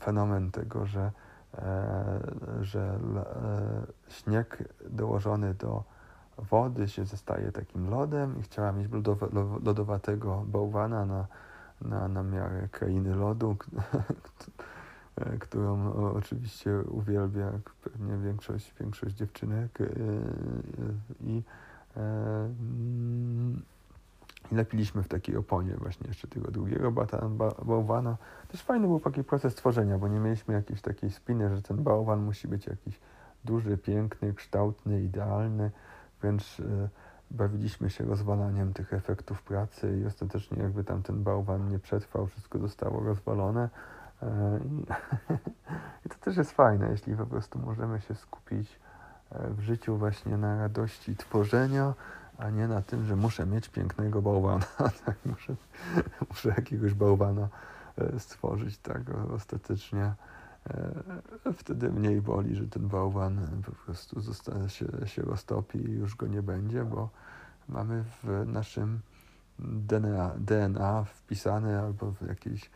[0.00, 1.12] fenomen tego, że,
[1.58, 2.20] e,
[2.60, 2.98] że
[4.08, 5.84] śnieg dołożony do
[6.38, 8.88] wody się zostaje takim lodem i chciała mieć
[9.64, 11.26] lodowatego bałwana na,
[11.80, 13.56] na, na miarę krainy lodu,
[15.40, 17.52] którą oczywiście uwielbia
[17.84, 19.78] pewnie większość, większość dziewczynek
[21.20, 21.42] i
[21.96, 23.75] i
[24.52, 26.92] lepiliśmy w takiej oponie właśnie jeszcze tego drugiego
[27.64, 28.16] bałwana.
[28.48, 32.20] Też fajny był taki proces tworzenia, bo nie mieliśmy jakiejś takiej spiny, że ten bałwan
[32.20, 33.00] musi być jakiś
[33.44, 35.70] duży, piękny, kształtny, idealny,
[36.20, 36.88] wręcz e,
[37.30, 42.58] bawiliśmy się rozwalaniem tych efektów pracy i ostatecznie jakby tam ten bałwan nie przetrwał, wszystko
[42.58, 43.68] zostało rozwalone.
[44.22, 44.84] E, I,
[46.06, 48.78] I to też jest fajne, jeśli po prostu możemy się skupić
[49.30, 51.94] E, w życiu właśnie na radości tworzenia,
[52.38, 54.66] a nie na tym, że muszę mieć pięknego bałwana,
[55.06, 55.56] tak, muszę,
[56.30, 57.48] muszę jakiegoś bałwana
[57.98, 59.02] e, stworzyć, tak,
[59.34, 60.14] ostatecznie.
[60.70, 66.16] E, wtedy mniej boli, że ten bałwan po prostu zostanie, się, się roztopi i już
[66.16, 67.10] go nie będzie, bo
[67.68, 69.00] mamy w naszym
[69.58, 72.70] DNA, DNA wpisane albo w jakiejś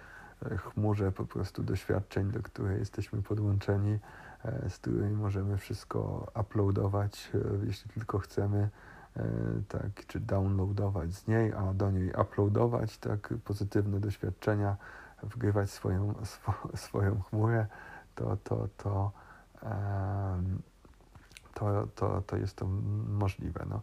[0.56, 3.98] chmurze po prostu doświadczeń, do której jesteśmy podłączeni,
[4.44, 8.70] E, z której możemy wszystko uploadować, e, jeśli tylko chcemy, e,
[9.68, 14.76] tak, czy downloadować z niej, a do niej uploadować, tak, pozytywne doświadczenia,
[15.22, 16.52] wgrywać swoją, swo,
[16.86, 17.66] swoją chmurę,
[18.14, 19.12] to, to, to,
[21.54, 22.66] to, to, to jest to
[23.08, 23.66] możliwe.
[23.70, 23.80] No.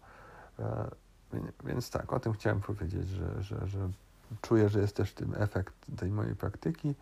[1.63, 3.90] Więc tak, o tym chciałem powiedzieć, że, że, że
[4.42, 6.96] czuję, że jest też tym efekt tej mojej praktyki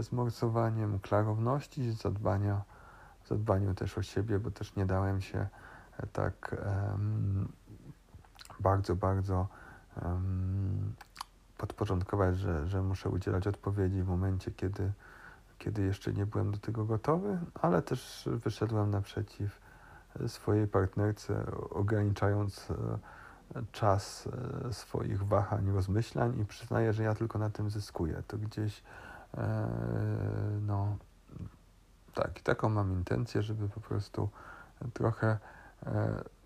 [0.00, 2.62] z morsowaniem, klarowności, zadbania
[3.28, 5.48] zadbaniu też o siebie, bo też nie dałem się e,
[6.12, 6.56] tak
[6.90, 7.48] um,
[8.60, 9.48] bardzo, bardzo
[10.02, 10.94] um,
[11.62, 14.92] podporządkować, że, że muszę udzielać odpowiedzi w momencie, kiedy,
[15.58, 19.60] kiedy jeszcze nie byłem do tego gotowy, ale też wyszedłem naprzeciw
[20.20, 22.74] e, swojej partnerce, ograniczając e,
[23.72, 24.28] czas
[24.70, 28.22] swoich wahań, rozmyślań i przyznaję, że ja tylko na tym zyskuję.
[28.26, 28.82] To gdzieś
[30.66, 30.96] no,
[32.14, 34.28] tak, taką mam intencję, żeby po prostu
[34.94, 35.38] trochę, e,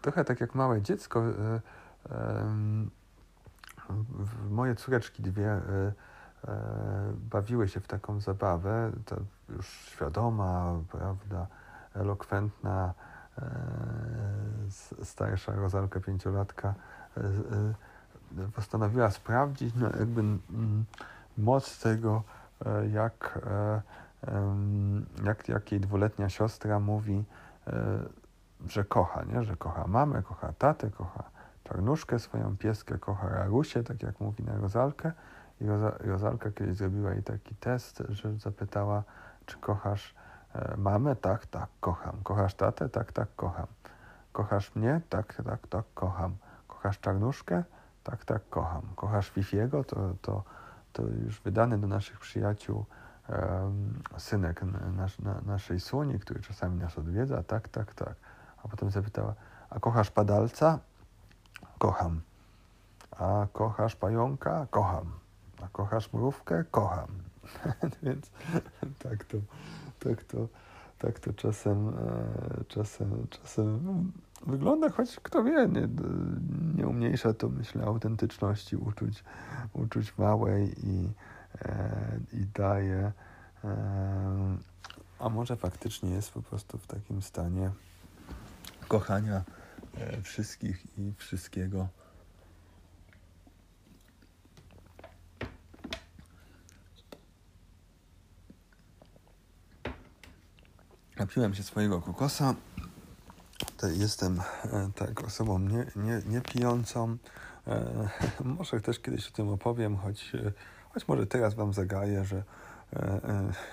[0.02, 1.60] trochę tak jak małe dziecko, e,
[4.50, 5.92] moje córeczki dwie e,
[7.30, 9.16] bawiły się w taką zabawę, to
[9.48, 11.46] już świadoma, prawda,
[11.94, 12.94] elokwentna,
[15.02, 16.74] starsza rozalka pięciolatka
[18.54, 20.22] postanowiła sprawdzić no, jakby
[21.38, 22.22] moc tego,
[22.92, 23.38] jak
[25.24, 27.24] jak, jak jej dwuletnia siostra mówi,
[27.66, 27.72] e,
[28.68, 29.44] że kocha, nie?
[29.44, 31.22] że kocha mamę, kocha tatę, kocha
[31.64, 35.12] czarnuszkę swoją, pieskę, kocha Rarusię, tak jak mówi na Rozalkę.
[35.60, 39.02] I Roza, Rozalka kiedyś zrobiła jej taki test, że zapytała,
[39.46, 40.14] czy kochasz
[40.54, 41.16] e, mamę?
[41.16, 42.16] Tak, tak, kocham.
[42.22, 42.88] Kochasz tatę?
[42.88, 43.66] Tak, tak, kocham.
[44.32, 45.00] Kochasz mnie?
[45.08, 46.36] Tak, tak, tak, kocham.
[46.68, 47.64] Kochasz czarnuszkę?
[48.04, 48.82] Tak, tak, kocham.
[48.96, 49.84] Kochasz Fifiego?
[49.84, 50.42] To, to
[50.96, 52.84] to już wydany do naszych przyjaciół
[54.18, 54.62] synek
[54.96, 58.14] nasz, na, naszej Suni, który czasami nas odwiedza, tak, tak, tak.
[58.66, 59.34] A potem zapytała,
[59.70, 60.78] a kochasz padalca?
[61.78, 62.20] Kocham.
[63.10, 64.66] A kochasz pająka?
[64.70, 65.12] Kocham.
[65.62, 66.64] A kochasz mrówkę?
[66.70, 67.08] Kocham.
[68.02, 68.30] Więc
[68.98, 69.38] tak to,
[69.98, 70.48] tak to,
[70.98, 74.12] tak to czasem, e, czasem, czasem
[74.46, 75.88] wygląda, choć kto wie, nie,
[76.76, 79.24] nie umniejsza to, myślę, autentyczności uczuć,
[79.72, 81.12] uczuć małej i,
[81.62, 83.12] e, i daje,
[83.64, 83.76] e,
[85.18, 87.70] a może faktycznie jest po prostu w takim stanie
[88.88, 89.44] kochania
[90.22, 91.88] wszystkich i wszystkiego.
[101.18, 102.54] napiłem się swojego kokosa.
[103.96, 107.16] Jestem e, tak osobą nie, nie, nie pijącą.
[107.66, 108.08] E,
[108.44, 110.52] może też kiedyś o tym opowiem, choć, e,
[110.90, 112.42] choć może teraz Wam zagaję, że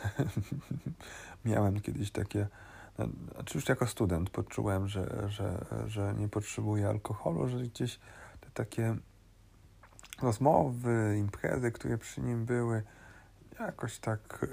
[1.45, 2.47] miałem kiedyś takie,
[3.33, 7.99] znaczy już jako student poczułem, że, że, że nie potrzebuję alkoholu, że gdzieś
[8.41, 8.95] te takie
[10.21, 12.83] rozmowy, imprezy, które przy nim były,
[13.59, 14.45] jakoś tak,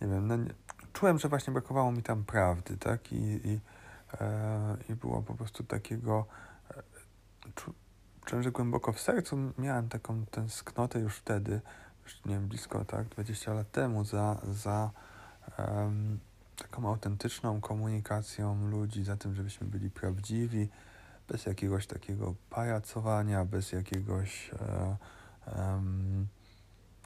[0.00, 0.50] nie wiem, no nie,
[0.92, 3.12] czułem, że właśnie brakowało mi tam prawdy, tak?
[3.12, 3.60] I, i,
[4.20, 6.26] e, i było po prostu takiego.
[6.70, 6.82] E,
[8.24, 11.60] czułem, że głęboko w sercu miałem taką tęsknotę już wtedy,
[12.04, 14.90] już nie wiem, blisko tak, 20 lat temu, za, za
[15.58, 16.18] um,
[16.56, 20.68] taką autentyczną komunikacją ludzi, za tym, żebyśmy byli prawdziwi,
[21.28, 24.50] bez jakiegoś takiego pajacowania, bez jakiegoś.
[24.52, 24.96] E,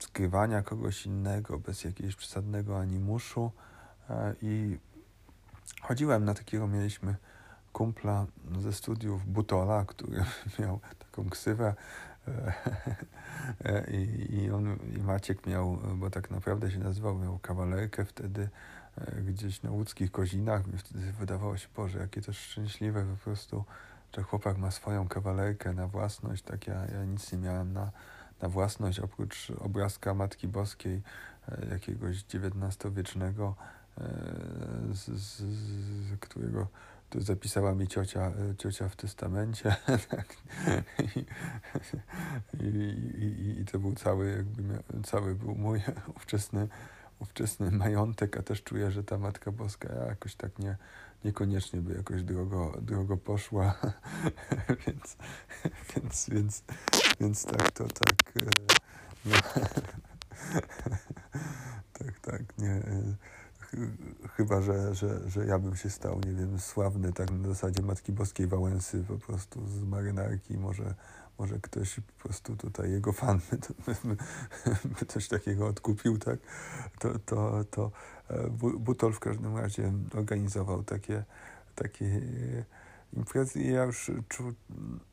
[0.00, 3.52] skrywania kogoś innego, bez jakiegoś przesadnego animuszu.
[4.10, 4.78] E, I
[5.80, 7.16] chodziłem na takiego, mieliśmy
[7.72, 8.26] kumpla
[8.58, 10.24] ze studiów Butola, który
[10.58, 11.74] miał taką ksywę
[12.28, 12.52] e,
[13.64, 18.48] e, i, i on, i Maciek miał, bo tak naprawdę się nazywał, miał kawalerkę wtedy
[19.24, 20.66] gdzieś na łódzkich kozinach.
[20.66, 23.64] Mi wtedy wydawało się, Boże, jakie to szczęśliwe po prostu,
[24.16, 27.90] że chłopak ma swoją kawalerkę na własność, tak ja, ja nic nie miałem na,
[28.42, 31.02] na własność, oprócz obrazka Matki Boskiej,
[31.70, 33.54] jakiegoś XIX-wiecznego,
[34.00, 36.66] E, z, z, z którego
[37.10, 39.76] to zapisała mi ciocia, e, ciocia w testamencie.
[40.10, 40.36] Tak.
[42.60, 44.62] I, i, i, I, to był cały, jakby
[45.02, 45.82] cały był mój
[46.16, 46.68] ówczesny,
[47.20, 50.76] ówczesny majątek, a też czuję, że ta Matka Boska jakoś tak nie,
[51.24, 53.74] niekoniecznie by jakoś drogo, drogo poszła.
[54.86, 55.16] więc,
[55.94, 56.64] więc, więc,
[57.20, 58.36] więc tak to tak.
[58.36, 58.50] E,
[59.24, 59.36] no,
[61.98, 62.82] tak, tak, nie
[64.36, 68.12] chyba, że, że, że ja bym się stał, nie wiem, sławny tak na zasadzie Matki
[68.12, 70.94] Boskiej Wałęsy po prostu z marynarki, może,
[71.40, 74.16] może ktoś po prostu tutaj, jego fan by, by,
[74.84, 76.38] by coś takiego odkupił, tak,
[76.98, 77.90] to, to, to
[78.30, 81.24] e, Butol w każdym razie organizował takie,
[81.74, 82.20] takie
[83.12, 84.54] imprezy i ja już czu,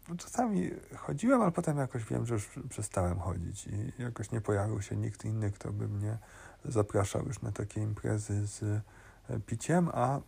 [0.10, 4.82] no czasami chodziłem, ale potem jakoś wiem, że już przestałem chodzić i jakoś nie pojawił
[4.82, 6.18] się nikt inny, kto by mnie
[6.66, 10.20] zapraszał już na takie imprezy z e, piciem, a,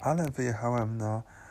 [0.00, 1.45] ale wyjechałem na e,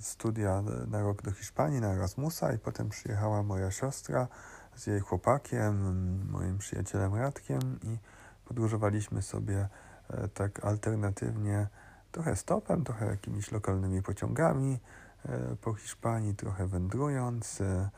[0.00, 4.28] studia na rok do Hiszpanii, na Erasmusa i potem przyjechała moja siostra
[4.76, 7.98] z jej chłopakiem, moim przyjacielem Radkiem i
[8.44, 9.68] podróżowaliśmy sobie
[10.10, 11.66] e, tak alternatywnie,
[12.12, 14.78] trochę stopem, trochę jakimiś lokalnymi pociągami
[15.24, 17.90] e, po Hiszpanii, trochę wędrując, e,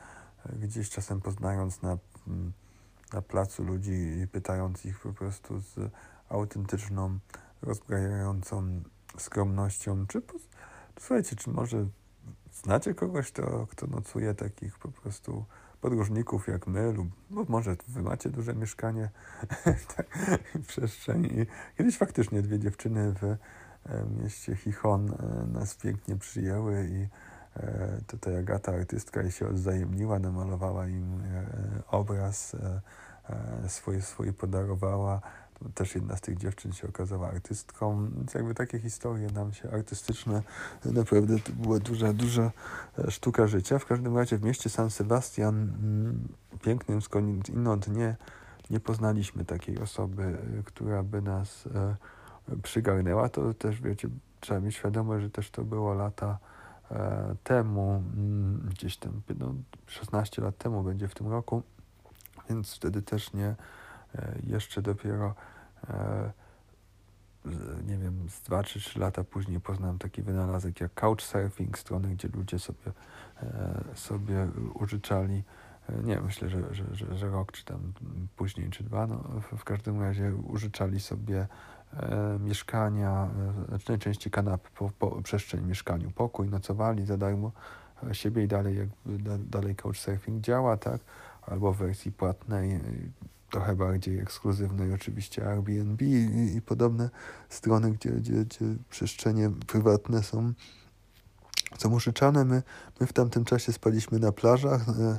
[0.53, 1.99] gdzieś czasem poznając na
[3.13, 5.93] na placu ludzi i pytając ich po prostu z
[6.29, 7.19] autentyczną,
[7.63, 8.83] rozbrajającą
[9.19, 10.23] skromnością, czy
[10.99, 11.87] słuchajcie, czy może
[12.53, 15.45] znacie kogoś, kto, kto nocuje takich po prostu
[15.81, 16.93] podróżników jak my,
[17.31, 19.11] lub może wy macie duże mieszkanie
[19.97, 20.07] tak,
[20.67, 21.41] przestrzeni.
[21.41, 21.47] I
[21.79, 23.37] kiedyś faktycznie dwie dziewczyny w e,
[24.23, 27.09] mieście Chichon e, nas pięknie przyjęły i
[27.57, 31.23] E, tutaj Agata, artystka, się odzajemniła, namalowała im
[31.89, 32.57] obraz,
[33.69, 35.21] swój, swój podarowała.
[35.75, 38.11] Też jedna z tych dziewczyn się okazała artystką.
[38.17, 40.43] Więc jakby takie historie nam się artystyczne,
[40.85, 42.51] naprawdę to była duża, duża
[43.09, 43.79] sztuka życia.
[43.79, 46.29] W każdym razie w mieście San Sebastian, mm,
[46.63, 48.17] pięknym skądinąd nie,
[48.71, 51.69] nie poznaliśmy takiej osoby, która by nas
[52.63, 53.29] przygarnęła.
[53.29, 54.09] To też, wiecie,
[54.41, 56.39] trzeba mieć świadomość, że też to było lata
[56.91, 59.55] E, temu, mm, gdzieś tam no,
[59.87, 61.63] 16 lat temu będzie w tym roku,
[62.49, 63.57] więc wtedy też nie, e,
[64.43, 65.35] jeszcze dopiero
[65.89, 66.33] e,
[67.87, 72.29] nie wiem, z 2 czy 3 lata później poznałem taki wynalazek jak couchsurfing, strony, gdzie
[72.29, 72.93] ludzie sobie,
[73.95, 75.43] sobie użyczali.
[76.05, 77.93] Nie myślę, że, że, że, że, rok, czy tam
[78.37, 79.17] później, czy dwa, no,
[79.57, 81.47] w, każdym razie użyczali sobie
[81.93, 83.31] e, mieszkania,
[83.63, 87.53] e, znaczy najczęściej kanapy, po, po, przestrzeń mieszkaniu, pokój, nocowali za darmo
[88.11, 91.01] e, siebie i dalej jakby da, dalej couchsurfing działa, tak,
[91.43, 92.81] albo w wersji płatnej,
[93.57, 97.11] trochę bardziej ekskluzywnej oczywiście Airbnb i, i podobne
[97.49, 100.53] strony, gdzie, gdzie, gdzie przestrzenie prywatne są
[101.79, 102.45] są użyczane.
[102.45, 102.63] My,
[103.01, 105.19] my w tamtym czasie spaliśmy na plażach, e,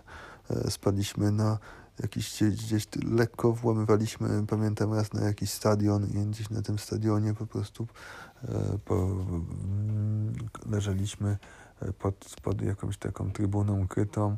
[0.49, 1.57] e, spaliśmy na
[1.99, 7.47] jakiś gdzieś lekko włamywaliśmy, pamiętam raz na jakiś stadion i gdzieś na tym stadionie po
[7.47, 7.87] prostu
[8.43, 10.33] e, po, mm,
[10.69, 11.37] leżeliśmy
[11.99, 14.37] pod, pod jakąś taką trybuną krytą.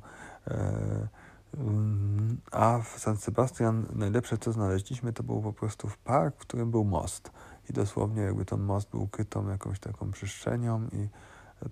[2.52, 6.72] A w San Sebastian najlepsze co znaleźliśmy to był po prostu w park, w którym
[6.72, 7.32] był most.
[7.70, 11.10] I dosłownie jakby ten most był krytą jakąś taką przestrzenią i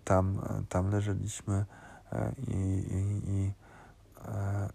[0.03, 1.65] tam, tam leżeliśmy
[2.47, 3.51] i, i, i
[4.28, 4.69] E,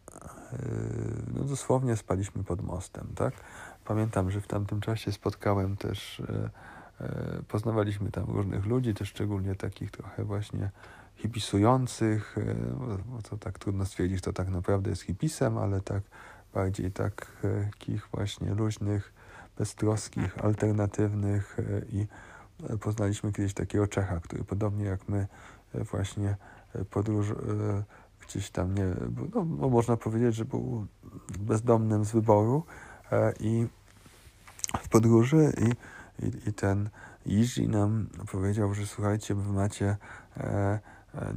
[1.35, 3.35] no dosłownie spaliśmy pod mostem, tak?
[3.85, 6.51] Pamiętam, że w tamtym czasie spotkałem też, e,
[7.01, 10.71] e, poznawaliśmy tam różnych ludzi, też szczególnie takich trochę właśnie
[11.23, 12.37] hipisujących,
[13.07, 16.03] bo to tak trudno stwierdzić, to tak naprawdę jest hipisem, ale tak
[16.55, 19.13] bardziej takich właśnie luźnych,
[19.59, 21.57] beztroskich, alternatywnych
[21.93, 22.07] i
[22.81, 25.27] poznaliśmy kiedyś takiego Czecha, który podobnie jak my
[25.75, 26.37] właśnie
[26.91, 27.33] podróż
[28.27, 28.85] gdzieś tam nie,
[29.35, 30.87] no, no, można powiedzieć, że był
[31.39, 32.65] bezdomnym z wyboru
[33.13, 33.67] e, i
[34.83, 35.69] w podróży i,
[36.27, 36.91] i, i ten
[37.27, 39.97] Iży nam powiedział, że słuchajcie, wy macie
[40.37, 40.79] e, e,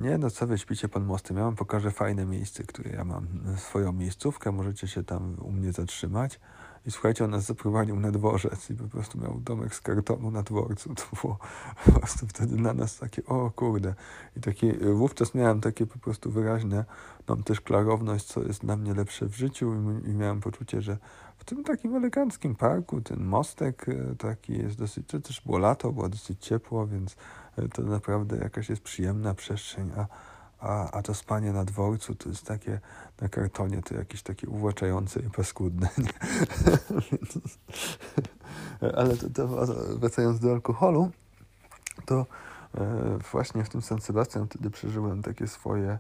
[0.02, 3.28] nie, no co wy śpicie pod mostem, ja wam pokażę fajne miejsce, które ja mam,
[3.58, 6.40] swoją miejscówkę, możecie się tam u mnie zatrzymać.
[6.86, 10.44] I słuchajcie, on nas zaprowadził na dworzec i po prostu miał domek z kartonu na
[10.44, 10.94] dworcu.
[10.96, 11.38] To było
[11.86, 13.94] po prostu wtedy na nas takie, o kurde.
[14.38, 16.86] I takie, wówczas miałem takie po prostu wyraźne,
[17.28, 20.98] mam też klarowność, co jest dla mnie lepsze w życiu i, i miałem poczucie, że
[21.38, 25.92] w tym takim eleganckim parku ten mostek e, taki jest dosyć, to też było lato,
[25.92, 27.16] było dosyć ciepło, więc
[27.58, 30.06] e, to naprawdę jakaś jest przyjemna przestrzeń, a
[30.60, 32.80] a, a to spanie na dworcu to jest takie,
[33.22, 35.90] na kartonie to jakieś takie uwłaczające i paskudne.
[38.98, 39.48] Ale to, to,
[39.98, 41.12] wracając do alkoholu,
[42.06, 42.26] to
[42.76, 46.00] e, właśnie w tym San Sebastian wtedy przeżyłem takie swoje,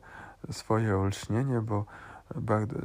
[0.51, 1.86] swoje olśnienie, bo
[2.36, 2.75] bardzo,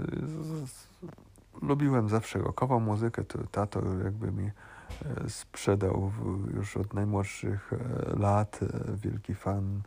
[1.63, 6.13] lubiłem zawsze rockową muzykę, to tato jakby mi e, sprzedał
[6.55, 8.61] już od najmłodszych e, lat,
[9.03, 9.83] wielki fan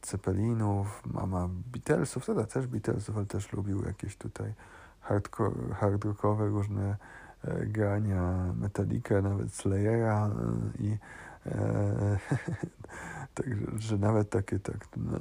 [0.00, 4.54] Ceppelinów, mama Beatlesów, tata też Beatlesów, ale też lubił jakieś tutaj
[5.00, 6.96] hardcore, hard rockowe różne
[7.44, 10.98] e, grania Metallica, nawet Slayera e, i
[11.46, 12.18] e,
[13.34, 15.18] także, że nawet takie tak no,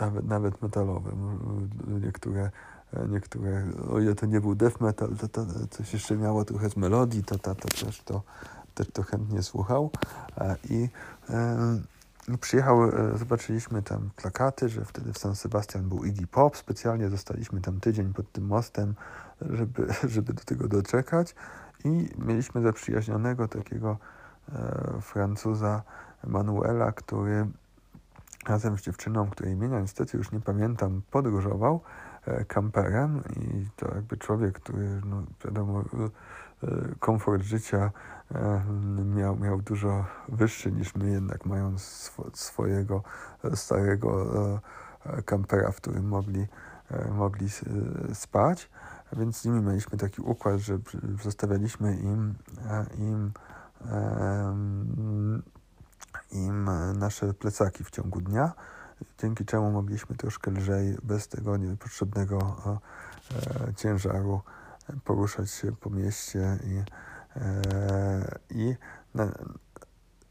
[0.00, 1.10] nawet, nawet metalowe
[1.86, 2.50] niektóre
[3.08, 6.76] niektóre, o ile to nie był death metal, to, to coś jeszcze miało trochę z
[6.76, 8.22] melodii, to tato też to,
[8.74, 9.90] też to chętnie słuchał.
[10.70, 10.88] I
[11.30, 11.78] e,
[12.40, 17.60] przyjechał, e, zobaczyliśmy tam plakaty, że wtedy w San Sebastian był Iggy Pop, specjalnie zostaliśmy
[17.60, 18.94] tam tydzień pod tym mostem,
[19.40, 21.34] żeby, żeby do tego doczekać.
[21.84, 23.98] I mieliśmy zaprzyjaźnionego takiego
[24.52, 25.82] e, Francuza
[26.24, 27.46] Manuela, który
[28.46, 31.80] razem z dziewczyną, której imienia niestety już nie pamiętam, podróżował.
[31.80, 32.01] e,
[32.48, 35.84] kamperem i to jakby człowiek, który no, wiadomo, e,
[36.98, 37.90] komfort życia
[38.34, 38.64] E,
[39.04, 43.02] miał, miał dużo wyższy niż my, jednak mając sw swojego
[43.44, 44.60] e, starego
[45.06, 46.46] e, kampera, w którym mogli,
[47.10, 47.48] mogli
[48.14, 48.70] spać.
[49.12, 50.78] Więc z nimi mieliśmy taki układ, że
[51.22, 52.34] zostawialiśmy im,
[52.98, 53.32] im,
[56.30, 58.52] im nasze plecaki w ciągu dnia,
[59.18, 62.56] dzięki czemu mogliśmy troszkę lżej, bez tego niepotrzebnego
[63.76, 64.40] ciężaru
[65.04, 66.82] poruszać się po mieście i
[67.36, 68.76] E, I,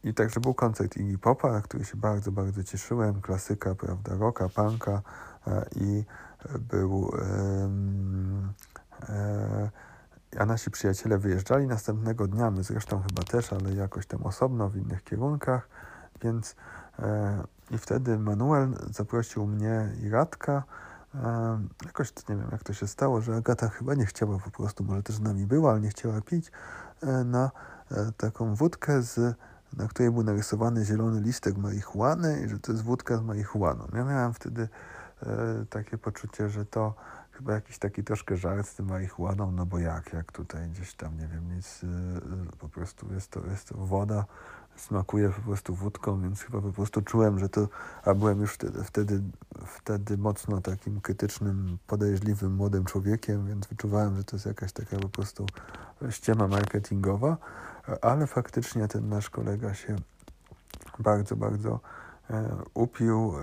[0.03, 3.21] i także był koncert Iggy Popa, na który się bardzo, bardzo cieszyłem.
[3.21, 5.01] Klasyka, prawda, rocka, punka
[5.47, 6.03] e, i
[6.59, 7.11] był
[9.09, 9.69] e,
[10.39, 14.77] a nasi przyjaciele wyjeżdżali następnego dnia, my zresztą chyba też, ale jakoś tam osobno w
[14.77, 15.69] innych kierunkach,
[16.21, 16.55] więc
[17.71, 20.63] i wtedy Manuel zaprosił mnie i Radka,
[21.85, 25.03] jakoś nie wiem jak to się stało, że Agata chyba nie chciała po prostu, może
[25.03, 26.51] też z nami była, ale nie chciała pić,
[27.01, 27.51] E, na
[27.91, 29.35] e, taką wódkę, z,
[29.77, 33.87] na której był narysowany zielony listek marihuany i że to jest wódka z marihuaną.
[33.93, 34.69] Ja miałem wtedy
[35.23, 36.95] e, takie poczucie, że to
[37.31, 41.17] chyba jakiś taki troszkę żart z tym marihuaną, no bo jak, jak tutaj gdzieś tam,
[41.17, 41.81] nie wiem, nic,
[42.59, 44.25] po prostu jest to, jest to woda,
[44.75, 47.67] smakuje po prostu wódką, więc chyba po prostu czułem, że to,
[48.05, 49.21] a byłem już wtedy, wtedy,
[49.65, 55.09] wtedy mocno takim krytycznym, podejrzliwym młodym człowiekiem, więc wyczuwałem, że to jest jakaś taka po
[55.09, 55.45] prostu
[56.09, 57.37] ściema marketingowa,
[58.01, 59.95] ale faktycznie ten nasz kolega się
[60.99, 61.79] bardzo, bardzo
[62.29, 63.33] e, upił,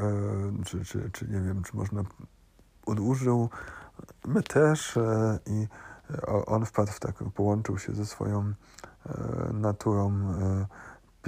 [0.61, 2.03] e, czy, czy, czy nie wiem, czy można
[2.87, 3.51] odłużył.
[4.27, 5.67] My też e, i
[6.47, 8.53] on wpadł w taką, połączył się ze swoją
[9.53, 10.35] naturą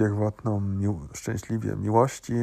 [0.01, 0.61] pierwotną,
[1.13, 2.33] szczęśliwie miłości,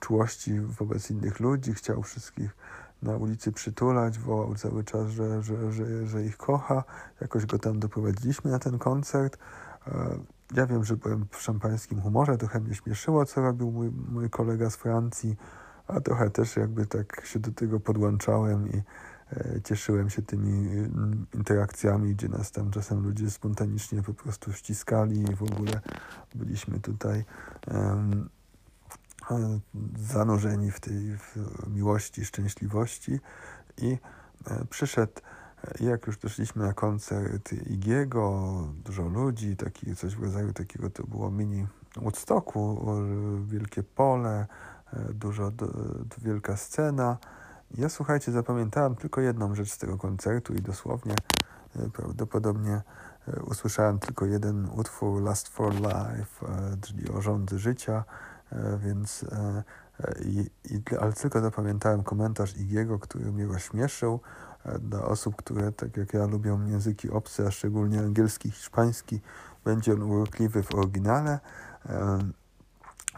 [0.00, 2.56] czułości wobec innych ludzi, chciał wszystkich
[3.02, 6.84] na ulicy przytulać, wołał cały czas, że, że, że, że ich kocha.
[7.20, 9.38] Jakoś go tam doprowadziliśmy na ten koncert.
[10.54, 14.70] Ja wiem, że byłem w szampańskim humorze, trochę mnie śmieszyło, co robił mój, mój kolega
[14.70, 15.36] z Francji,
[15.86, 18.82] a trochę też jakby tak się do tego podłączałem i
[19.64, 25.36] cieszyłem się tymi mm, interakcjami, gdzie nas tam czasem ludzie spontanicznie po prostu ściskali i
[25.36, 25.80] w ogóle
[26.34, 27.24] byliśmy tutaj
[27.66, 28.28] um,
[29.98, 31.18] zanurzeni w tej
[31.66, 33.20] miłości, szczęśliwości
[33.76, 33.98] i
[34.46, 35.20] e, przyszedł
[35.80, 38.52] jak już doszliśmy na koncert Igiego,
[38.84, 41.66] dużo ludzi, taki, coś w rodzaju takiego to było mini
[41.96, 42.86] Woodstocku,
[43.44, 44.46] wielkie pole,
[44.92, 45.52] e, dużo,
[46.18, 47.18] wielka scena.
[47.74, 51.14] Ja słuchajcie, zapamiętałem tylko jedną rzecz z tego koncertu i dosłownie
[51.76, 52.82] e, prawdopodobnie
[53.28, 56.46] e, usłyszałem tylko jeden utwór Last for Life,
[56.80, 57.20] czyli o
[57.58, 58.04] życia,
[58.78, 59.24] więc
[60.24, 64.20] i, i, ale tylko zapamiętałem komentarz Igiego, który mnie rozśmieszył
[64.80, 69.20] dla osób, które tak jak ja lubią języki obce, a szczególnie angielski, hiszpański,
[69.64, 71.40] będzie on urokliwy w oryginale.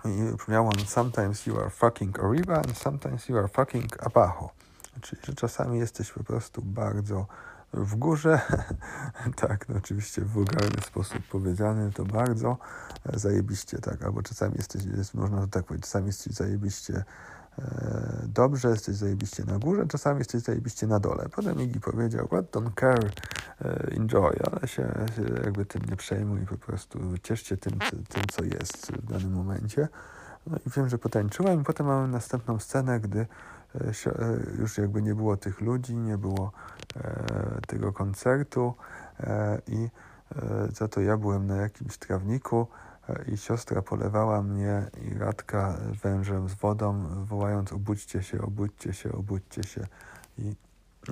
[0.05, 4.51] I brzmiał on Sometimes you are fucking arriba and sometimes you are fucking abajo.
[5.01, 7.27] Czyli, że czasami jesteś po prostu bardzo
[7.75, 8.41] w górze,
[9.49, 12.57] tak, no oczywiście w wulgarny sposób powiedziany, to bardzo
[13.15, 17.05] zajebiście, tak, albo czasami jesteś, jest, można tak powiedzieć, czasami jesteś zajebiście
[18.29, 21.29] dobrze, jesteś zajebiście na górze, czasami jesteś zajebiście na dole.
[21.37, 23.11] Potem Iggy powiedział, what don't care,
[23.65, 25.07] e, enjoy, ale się,
[25.45, 27.79] jakby tym nie przejmuj, po prostu ciesz się tym,
[28.09, 29.89] tym, co jest w danym momencie.
[30.47, 33.27] No i wiem, że potańczyłem i potem mamy następną scenę, gdy
[33.75, 33.93] e,
[34.59, 36.53] już jakby nie było tych ludzi, nie było
[37.67, 38.75] tego koncertu
[39.67, 39.89] i
[40.73, 42.67] za to ja byłem na jakimś trawniku,
[43.33, 49.63] i siostra polewała mnie i Radka wężem z wodą, wołając obudźcie się, obudźcie się, obudźcie
[49.63, 49.87] się.
[50.39, 50.55] I,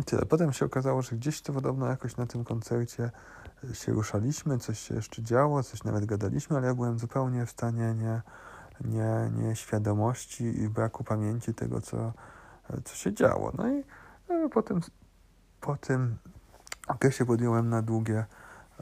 [0.05, 0.27] tyle.
[0.27, 3.11] Potem się okazało, że gdzieś to podobno jakoś na tym koncercie
[3.73, 7.95] się ruszaliśmy, coś się jeszcze działo, coś nawet gadaliśmy, ale ja byłem zupełnie w stanie
[7.95, 8.23] nie,
[8.81, 12.13] nie, nie świadomości i braku pamięci tego, co,
[12.85, 13.53] co się działo.
[13.59, 13.85] No i
[14.29, 14.81] no, potem
[15.61, 16.17] po tym
[16.89, 18.25] okresie podjąłem na długie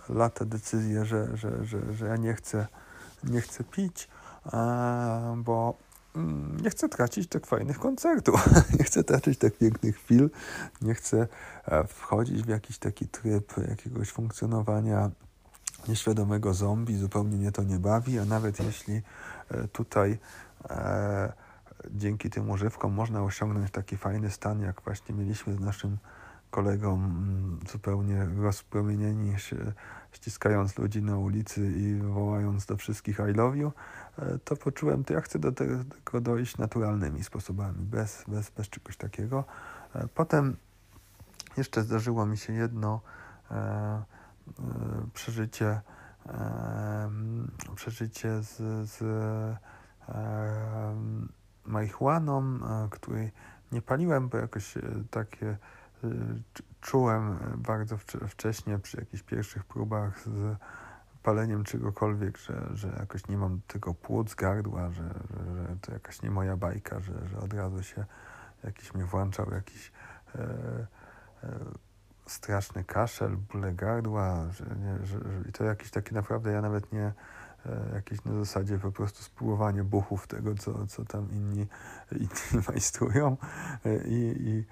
[0.09, 2.67] lata decyzję, że, że, że, że ja nie chcę
[3.25, 4.09] nie chcę pić,
[4.53, 5.75] e, bo
[6.17, 8.49] mm, nie chcę tracić tak fajnych koncertów,
[8.79, 10.31] nie chcę tracić tak pięknych chwil,
[10.83, 11.27] nie chcę
[11.65, 15.11] e, wchodzić w jakiś taki tryb jakiegoś funkcjonowania
[15.89, 19.03] nieświadomego zombie, zupełnie mnie to nie bawi, a nawet jeśli
[19.51, 20.19] e, tutaj
[21.91, 25.99] dzięki tym używkom można osiągnąć taki fajny stan, jak właśnie mieliśmy z naszym
[26.51, 29.35] kolegą, mm, zupełnie rozpromienieni
[30.13, 33.73] ściskając ludzi na ulicy i wołając do wszystkich I love you,
[34.19, 38.97] e, to poczułem, to ja chcę do tego dojść naturalnymi sposobami, bez, bez, bez czegoś
[38.97, 39.45] takiego.
[39.95, 40.57] E, potem
[41.57, 43.01] jeszcze zdarzyło mi się jedno
[43.51, 44.05] e, e,
[45.15, 45.81] przeżycie,
[46.27, 47.11] e,
[47.75, 48.57] przeżycie z,
[48.91, 49.59] z e,
[51.65, 52.59] marihuaną,
[52.91, 53.33] której
[53.73, 54.75] nie paliłem, bo jakoś
[55.11, 55.57] takie
[56.81, 57.97] czułem bardzo
[58.29, 60.57] wcześnie przy jakichś pierwszych próbach z
[61.23, 66.31] paleniem czegokolwiek, że, że jakoś nie mam tego płuc, gardła, że, że, to jakaś nie
[66.31, 68.05] moja bajka, że, że od razu się
[68.65, 69.93] jakiś mnie włączał jakiś
[70.35, 70.41] e,
[71.45, 71.59] e,
[72.27, 76.93] straszny kaszel, bóle gardła, że, nie, że, że, i to jakiś taki naprawdę, ja nawet
[76.93, 77.13] nie
[77.67, 81.67] e, jakieś na zasadzie po prostu spróbowanie buchów tego, co, co tam inni,
[82.13, 83.37] inni majstrują
[83.85, 84.65] e, i, i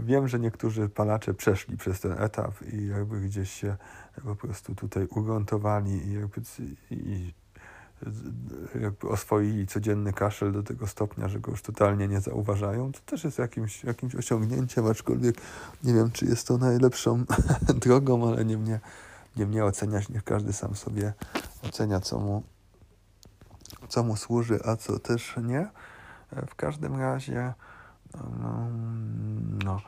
[0.00, 3.76] wiem, że niektórzy palacze przeszli przez ten etap i jakby gdzieś się
[4.24, 6.40] po prostu tutaj ugruntowali i jakby,
[6.90, 7.32] i
[8.80, 12.92] jakby oswoili codzienny kaszel do tego stopnia, że go już totalnie nie zauważają.
[12.92, 15.36] To też jest jakimś, jakimś osiągnięciem, aczkolwiek
[15.84, 17.24] nie wiem, czy jest to najlepszą
[17.84, 18.80] drogą, ale nie mnie,
[19.36, 21.12] nie mnie oceniać, niech każdy sam sobie
[21.62, 22.42] ocenia, co mu,
[23.88, 25.68] co mu służy, a co też nie.
[26.46, 27.54] W każdym razie
[29.64, 29.80] no,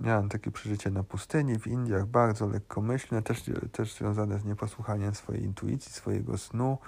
[0.00, 5.44] miałem takie przeżycie na pustyni w Indiach, bardzo lekkomyślne, też, też związane z nieposłuchaniem swojej
[5.44, 6.78] intuicji, swojego snu,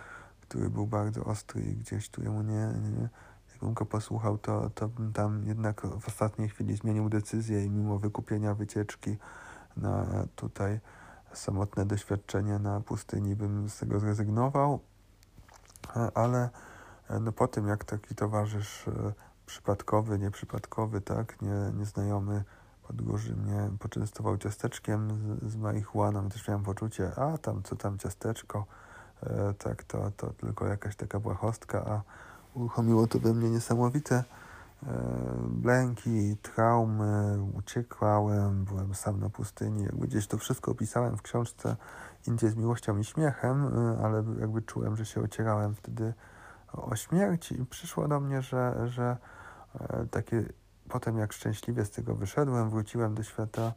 [0.40, 3.08] który był bardzo ostry i gdzieś, któremu nie, nie
[3.52, 7.98] jakbym go posłuchał, to, to bym tam jednak w ostatniej chwili zmienił decyzję i mimo
[7.98, 9.16] wykupienia wycieczki
[9.76, 10.80] na tutaj
[11.32, 14.80] samotne doświadczenie na pustyni bym z tego zrezygnował,
[16.14, 16.50] ale
[17.20, 19.12] no po tym jak taki towarzysz e,
[19.50, 22.44] przypadkowy, nieprzypadkowy, tak, nie, nieznajomy
[22.86, 25.10] podróży mnie poczęstował ciasteczkiem
[25.42, 28.66] z, z marihuaną, też miałem poczucie, a tam, co tam ciasteczko,
[29.22, 32.02] e, tak, to, to tylko jakaś taka błahostka, a
[32.54, 34.24] uruchomiło to we mnie niesamowite
[35.64, 41.76] lęki, traumy, uciekałem, byłem sam na pustyni, jakby gdzieś to wszystko opisałem w książce
[42.26, 46.14] Indie z miłością i śmiechem, e, ale jakby czułem, że się ocierałem wtedy
[46.72, 49.39] o śmierć i przyszło do mnie, że, że e,
[50.10, 50.44] takie
[50.90, 53.72] potem jak szczęśliwie z tego wyszedłem, wróciłem do świata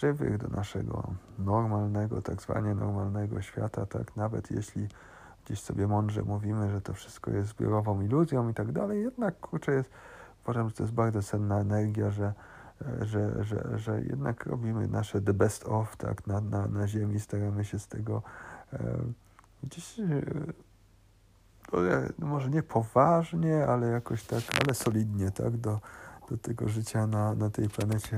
[0.00, 4.88] żywych, do naszego normalnego, tak zwanie normalnego świata, tak, nawet jeśli
[5.44, 9.72] gdzieś sobie mądrze mówimy, że to wszystko jest zbiorową iluzją i tak dalej, jednak kurczę
[9.72, 9.90] jest,
[10.44, 12.32] uważam, że to jest bardzo cenna energia, że,
[13.00, 17.64] że, że, że jednak robimy nasze the best of, tak, na, na, na ziemi, staramy
[17.64, 18.22] się z tego
[18.72, 18.78] e,
[19.62, 20.04] gdzieś e,
[22.18, 25.80] może nie poważnie, ale jakoś tak, ale solidnie, tak, do,
[26.30, 28.16] do tego życia na, na tej planecie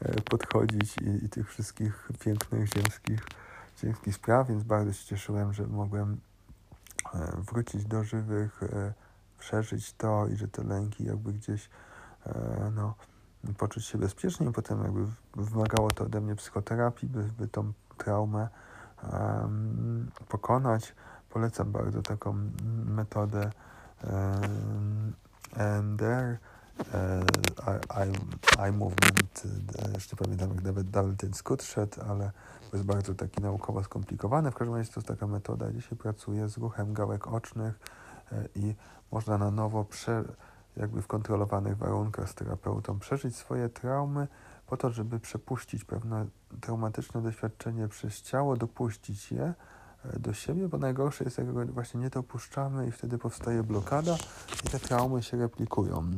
[0.00, 3.26] e, podchodzić i, i tych wszystkich pięknych ziemskich,
[3.80, 6.20] ziemskich spraw, więc bardzo się cieszyłem, że mogłem
[7.14, 8.92] e, wrócić do żywych, e,
[9.38, 11.70] przeżyć to i że te lęki jakby gdzieś
[12.74, 12.94] no,
[13.58, 14.52] poczuć się bezpiecznie.
[14.52, 18.48] Potem jakby wymagało to ode mnie psychoterapii, by, by tą traumę
[19.12, 20.94] um, pokonać.
[21.32, 22.50] Polecam bardzo taką
[22.86, 23.50] metodę
[25.56, 26.38] EMDR,
[28.58, 29.42] eye, movement,
[29.94, 32.30] jeszcze pamiętam jak nawet dalej ten skrót szedł, ale
[32.72, 34.50] jest bardzo taki naukowo skomplikowane.
[34.50, 37.78] W każdym razie to jest taka metoda, gdzie się pracuje z ruchem gałek ocznych
[38.32, 38.74] e, i
[39.12, 40.24] można na nowo prze,
[40.76, 44.28] jakby w kontrolowanych warunkach z terapeutą przeżyć swoje traumy
[44.66, 46.26] po to, żeby przepuścić pewne
[46.60, 49.54] traumatyczne doświadczenie przez ciało, dopuścić je,
[50.20, 54.16] do siebie, bo najgorsze jest, jak go właśnie nie dopuszczamy i wtedy powstaje blokada
[54.64, 56.10] i te traumy się replikują.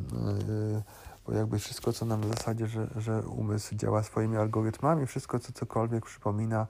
[0.73, 0.83] Yy,
[1.27, 5.53] bo jakby wszystko, co nam w zasadzie, że, że umysł działa swoimi algorytmami, wszystko, co
[5.53, 6.67] cokolwiek przypomina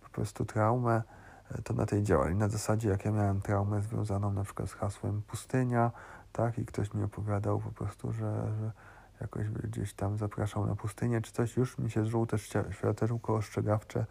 [0.00, 1.02] po prostu traumę,
[1.50, 2.30] yy, to na tej działa.
[2.30, 5.90] I na zasadzie, jak ja miałem traumę związaną na przykład z hasłem pustynia,
[6.32, 8.72] tak, i ktoś mi opowiadał po prostu, że, że
[9.20, 12.36] jakoś gdzieś tam zapraszał na pustynię czy coś, już mi się żółte
[12.70, 14.06] światełko ostrzegawcze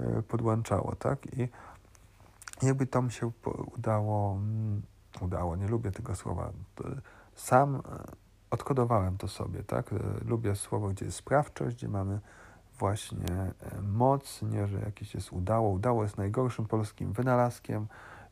[0.00, 1.48] yy, podłączało, tak, i
[2.62, 3.30] jakby tam się
[3.76, 4.82] udało, mm,
[5.20, 6.52] udało, nie lubię tego słowa,
[7.34, 7.80] sam e,
[8.50, 9.92] odkodowałem to sobie, tak?
[9.92, 12.20] E, lubię słowo, gdzie jest sprawczość, gdzie mamy
[12.78, 15.70] właśnie e, moc, nie, że jakieś jest udało.
[15.70, 17.86] Udało jest najgorszym polskim wynalazkiem,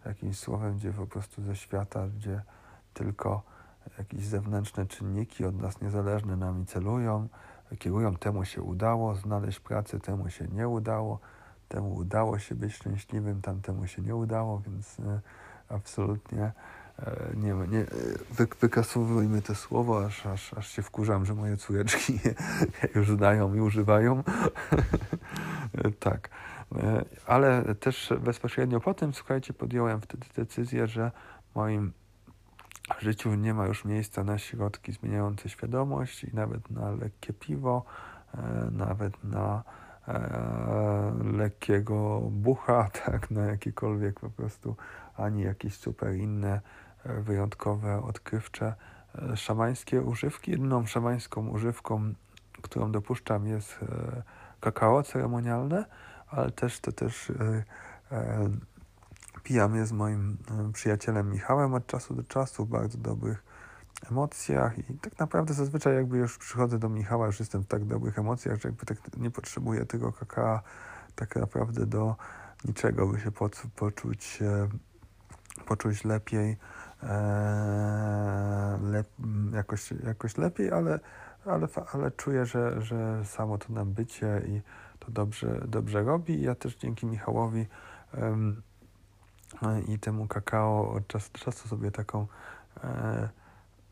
[0.07, 2.43] jakimś słowem, gdzie po prostu ze świata, gdzie
[2.95, 3.43] tylko
[3.99, 7.29] jakieś zewnętrzne czynniki od nas niezależne nami celują,
[7.79, 11.21] kierują, temu się udało, znaleźć pracę, temu się nie udało
[11.69, 15.21] temu udało się być szczęśliwym, tamtemu się nie udało, więc e,
[15.69, 16.53] absolutnie
[16.99, 17.85] e, nie, nie,
[18.31, 22.19] wy, wykasowujmy to słowo, aż, aż, aż się wkurzam, że moje córeczki
[22.95, 24.23] już znają i używają.
[26.01, 26.29] tak.
[26.77, 31.11] E, ale też bezpośrednio po tym, słuchajcie, podjąłem wtedy decyzję, że
[31.53, 31.93] w moim
[32.99, 37.85] życiu nie ma już miejsca na środki zmieniające świadomość i nawet na lekkie piwo,
[38.71, 39.88] nawet na e,
[41.25, 44.77] lekkiego bucha, tak, na jakiekolwiek po prostu,
[45.17, 46.61] ani jakieś super inne,
[47.05, 48.75] e, wyjątkowe, odkrywcze,
[49.15, 50.51] e, szamańskie używki.
[50.51, 52.15] Jedną szamańską używką,
[52.63, 54.23] którą dopuszczam jest e,
[54.61, 55.85] kakao ceremonialne,
[56.29, 57.65] ale też to też e,
[58.13, 58.51] e,
[59.43, 60.37] pijamy z moim
[60.73, 63.48] przyjacielem Michałem od czasu do czasu, bardzo dobrych
[64.11, 68.19] emocjach i tak naprawdę zazwyczaj jakby już przychodzę do Michała, już jestem w tak dobrych
[68.19, 70.61] emocjach, że jakby tak nie potrzebuję tego kakao
[71.15, 72.17] tak naprawdę do
[72.65, 73.31] niczego, by się
[73.77, 74.39] poczuć,
[75.67, 76.57] poczuć lepiej,
[77.03, 79.09] e, lep,
[79.53, 81.01] jakoś, jakoś lepiej, ale,
[81.45, 84.61] ale, ale czuję, że, że samo to nam bycie i
[84.99, 86.43] to dobrze, dobrze robi.
[86.43, 87.67] Ja też dzięki Michałowi
[88.23, 88.63] um,
[89.89, 92.27] i temu kakao od czasu do czasu sobie taką
[92.85, 93.29] e,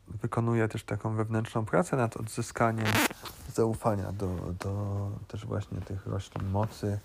[0.07, 2.87] wykonuje też taką wewnętrzną pracę nad odzyskaniem
[3.53, 4.27] zaufania do,
[4.59, 6.99] do też właśnie tych roślin mocy,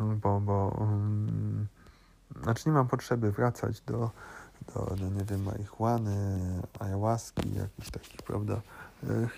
[0.00, 0.86] bo, bo
[2.42, 4.10] znaczy nie mam potrzeby wracać do
[4.74, 6.38] do, do nie wiem, marihuany,
[6.78, 8.60] ayahuaski, jakichś takich, prawda,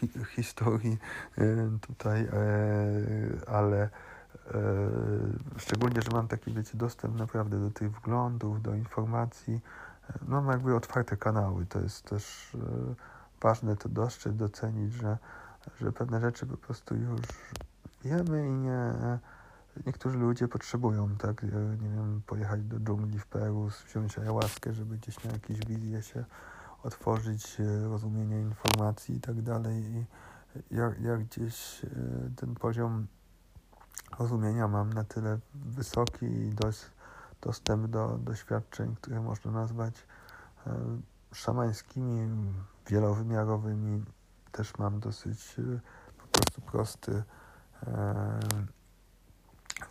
[0.01, 0.99] hi, historii
[1.81, 2.29] tutaj,
[3.47, 3.89] ale
[5.57, 9.61] szczególnie, że mam taki, wiecie, dostęp naprawdę do tych wglądów, do informacji,
[10.29, 12.57] no mam jakby otwarte kanały, to jest też
[13.41, 15.19] ważne to dostrzec, docenić, że,
[15.81, 17.21] że pewne rzeczy po prostu już
[18.05, 18.93] wiemy i nie,
[19.87, 25.25] niektórzy ludzie potrzebują, tak, nie wiem, pojechać do dżungli w Peru, wziąć ayahuaskę, żeby gdzieś
[25.25, 26.25] na jakieś wizje się
[26.83, 29.83] otworzyć, e, rozumienie informacji i tak dalej.
[29.83, 30.05] I
[30.71, 31.89] jak, jak gdzieś e,
[32.37, 33.07] ten poziom
[34.19, 36.81] rozumienia mam na tyle wysoki i dość
[37.45, 40.07] dostęp do doświadczeń, które można nazwać
[40.66, 40.70] e,
[41.32, 42.53] szamańskimi,
[42.86, 44.05] wielowymiarowymi,
[44.53, 45.57] też mam dosyć
[46.18, 47.22] po prostu prosty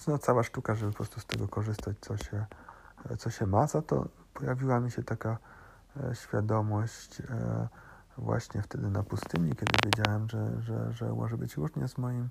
[0.08, 2.46] no, cała sztuka, żeby po prostu z tego korzystać, co się,
[3.18, 3.68] co się ma.
[3.68, 5.38] Za to pojawiła mi się taka
[5.98, 7.68] e, świadomość e,
[8.18, 12.30] właśnie wtedy na pustyni, kiedy wiedziałem, że, że, że może być różnie z moim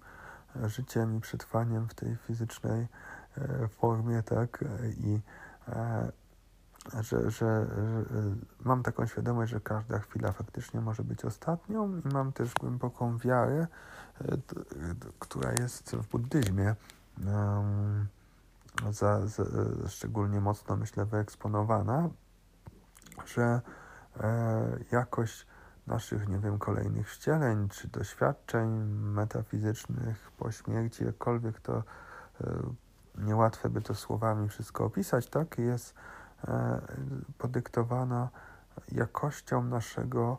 [0.56, 2.88] e, życiem i przetrwaniem w tej fizycznej
[3.68, 4.64] formie, tak,
[4.98, 5.20] i
[7.00, 7.66] że, że, że,
[8.60, 13.66] mam taką świadomość, że każda chwila faktycznie może być ostatnią i mam też głęboką wiarę,
[15.18, 16.74] która jest w buddyzmie
[18.90, 19.44] za, za,
[19.88, 22.08] szczególnie mocno, myślę, wyeksponowana,
[23.26, 23.60] że
[24.20, 25.46] e, jakość
[25.86, 31.82] naszych, nie wiem, kolejnych wcieleń czy doświadczeń metafizycznych po śmierci, jakkolwiek to
[32.40, 32.44] e,
[33.18, 35.94] niełatwe by to słowami wszystko opisać, tak, jest
[36.48, 36.80] e,
[37.38, 38.28] podyktowana
[38.92, 40.38] jakością naszego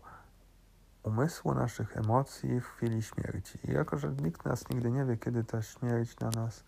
[1.04, 3.60] umysłu, naszych emocji w chwili śmierci.
[3.64, 6.64] I jako, że nikt nas nigdy nie wie, kiedy ta śmierć na nas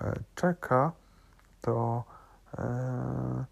[0.00, 0.92] e, czeka,
[1.60, 2.04] to
[2.58, 3.44] e,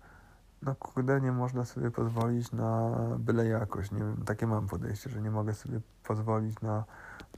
[0.62, 3.92] no kurde, nie można sobie pozwolić na byle jakość.
[3.92, 6.84] Nie wiem, takie mam podejście, że nie mogę sobie pozwolić na,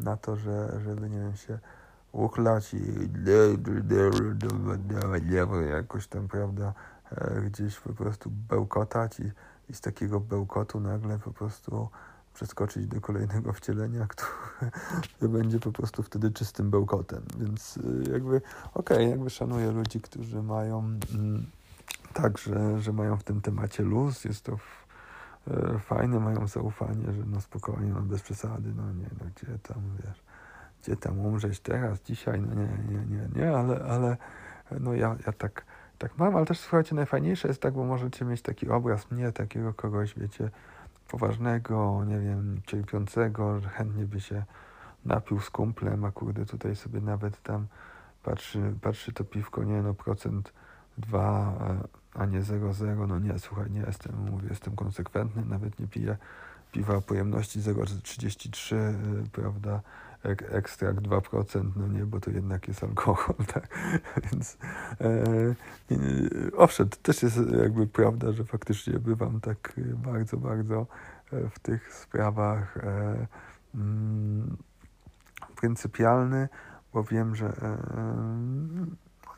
[0.01, 1.59] na to, że, żeby, nie wiem, się
[2.25, 3.09] uchlać i
[5.69, 6.75] jakoś tam, prawda,
[7.11, 9.33] e, gdzieś po prostu bełkotać i,
[9.71, 11.89] i z takiego bełkotu nagle po prostu
[12.35, 17.23] przeskoczyć do kolejnego wcielenia, które będzie po prostu wtedy czystym bełkotem.
[17.39, 20.79] Więc y, jakby okej, okay, jakby szanuję ludzi, którzy mają
[21.15, 21.47] mm,
[22.13, 24.59] tak, że, że mają w tym temacie luz, jest to
[25.51, 29.83] e, fajne, mają zaufanie, że no spokojnie, no bez przesady, no nie, no gdzie tam,
[30.05, 30.23] wiesz,
[30.83, 34.17] gdzie tam umrzeć teraz, dzisiaj, no nie, nie, nie, nie, ale, ale
[34.81, 35.65] no ja, ja tak,
[35.99, 39.75] tak mam, ale też słuchajcie, najfajniejsze jest tak, bo możecie mieć taki obraz mnie, takiego
[39.75, 40.51] kogoś, wiecie,
[41.09, 44.45] poważnego, nie wiem, cierpiącego, że chętnie by się
[45.05, 47.67] napił z kumplem, a kurde tutaj sobie nawet tam
[48.23, 50.53] patrzy, patrzy to piwko, nie no, procent
[50.99, 51.59] dwa,
[52.15, 56.17] a nie 0,0, no nie, słuchaj, nie jestem, mówię, jestem konsekwentny, nawet nie piję
[56.73, 58.95] piwa pojemności 0,33, y,
[59.33, 59.81] prawda,
[60.25, 63.69] ek, ekstrakt 2%, no nie, bo to jednak jest alkohol, tak,
[64.25, 64.59] więc
[65.01, 65.55] e, e,
[66.57, 70.87] owszem, to też jest jakby prawda, że faktycznie bywam tak bardzo, bardzo
[71.33, 73.27] e, w tych sprawach e,
[73.75, 74.57] mm,
[75.57, 76.49] pryncypialny,
[76.93, 77.79] bo wiem, że e,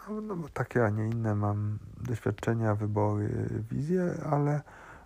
[0.08, 4.62] no, no, takie, a nie inne mam doświadczenia, wybory, wizje, ale,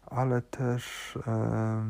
[0.07, 1.85] ale też e,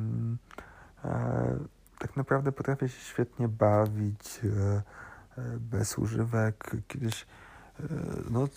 [2.05, 4.83] tak naprawdę potrafię się świetnie bawić e,
[5.39, 6.71] e, bez używek.
[6.89, 7.27] Kiedyś,
[7.81, 7.85] e,
[8.31, 8.49] no,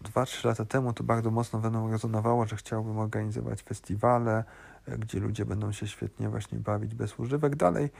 [0.00, 4.44] dwa, trzy lata temu to bardzo mocno we mną rezonowało, że chciałbym organizować festiwale,
[4.98, 7.56] gdzie ludzie będą się świetnie właśnie bawić bez używek.
[7.56, 7.90] Dalej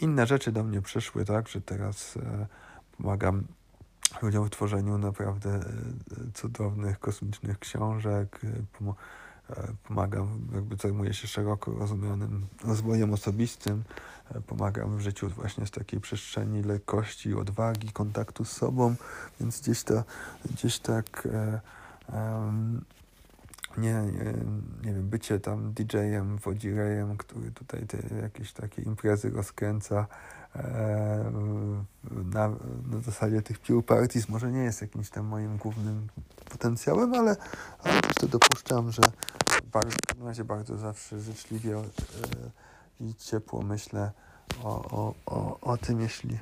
[0.00, 2.18] inne rzeczy do mnie przyszły, tak, że teraz
[2.96, 3.44] pomagam
[4.22, 5.60] ludziom w tworzeniu naprawdę
[6.34, 8.92] cudownych, kosmicznych książek, E,
[9.88, 13.84] pomagam, jakby zajmuję się szeroko rozumianym rozwojem osobistym,
[14.34, 18.94] e, pomagam w życiu właśnie z takiej przestrzeni lekkości, odwagi, kontaktu z sobą,
[19.40, 20.04] więc gdzieś, to,
[20.50, 21.60] gdzieś tak e,
[23.78, 24.34] nie, nie,
[24.84, 30.06] nie wiem, bycie tam DJ-em, wodzirejem, który tutaj te jakieś takie imprezy rozkręca,
[32.10, 32.48] na,
[32.90, 36.08] na zasadzie tych pure parties może nie jest jakimś tam moim głównym
[36.50, 37.36] potencjałem, ale,
[37.78, 39.02] ale też dopuszczam, że
[39.72, 41.82] bardzo, w każdym razie bardzo zawsze życzliwie e,
[43.00, 44.12] i ciepło myślę
[44.62, 46.38] o, o, o, o tym, jeśli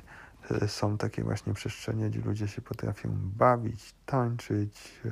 [0.51, 5.09] e, są takie właśnie przestrzenie, gdzie ludzie się potrafią bawić, tańczyć, e,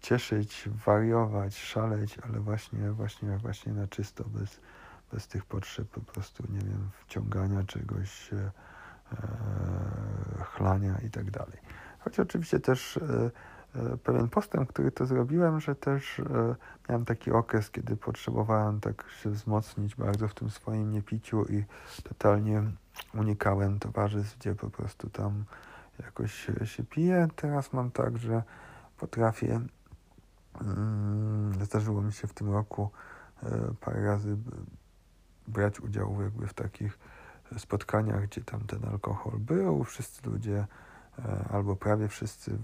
[0.00, 4.60] cieszyć, wariować, szaleć, ale właśnie, właśnie, właśnie na czysto, bez,
[5.12, 8.30] bez tych potrzeb po prostu, nie wiem, wciągania czegoś,
[10.44, 11.58] chlania i tak dalej.
[11.98, 16.54] Choć oczywiście też e, pewien postęp, który to zrobiłem, że też e,
[16.88, 21.64] miałem taki okres, kiedy potrzebowałem tak się wzmocnić bardzo w tym swoim niepiciu i
[22.02, 22.62] totalnie
[23.14, 25.44] unikałem towarzystw, gdzie po prostu tam
[25.98, 27.28] jakoś się, pije.
[27.36, 28.42] Teraz mam tak, że
[28.98, 29.60] potrafię,
[30.60, 32.90] mm, zdarzyło mi się w tym roku
[33.80, 34.36] parę razy
[35.48, 36.98] brać udział jakby w takich
[37.58, 40.66] spotkaniach, gdzie tam ten alkohol był, wszyscy ludzie
[41.18, 42.58] e, albo prawie wszyscy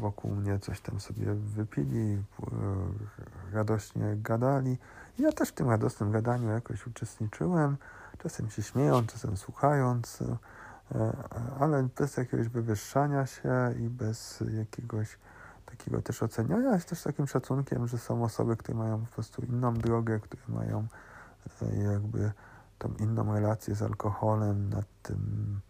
[0.00, 4.78] wokół mnie coś tam sobie wypili, e, radośnie gadali.
[5.18, 7.76] Ja też w tym radosnym gadaniu jakoś uczestniczyłem,
[8.18, 10.36] czasem się śmiejąc, czasem słuchając, e,
[11.60, 15.18] ale bez jakiegoś wywyższania się i bez jakiegoś
[15.66, 20.20] takiego też oceniania, też takim szacunkiem, że są osoby, które mają po prostu inną drogę,
[20.20, 20.86] które mają
[21.92, 22.32] jakby
[22.78, 25.60] tą inną relację z alkoholem, nad tym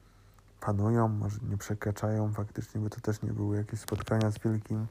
[0.61, 4.87] panują, może nie przekraczają faktycznie, bo to też nie były jakieś spotkania z wielkim,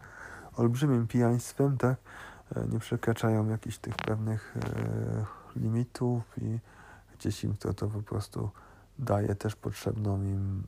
[0.58, 1.98] olbrzymim pijaństwem, tak?
[2.56, 6.60] E, nie przekraczają jakichś tych pewnych e, limitów i
[7.20, 8.50] gdzieś im to, to po prostu
[9.00, 10.64] daje też potrzebną im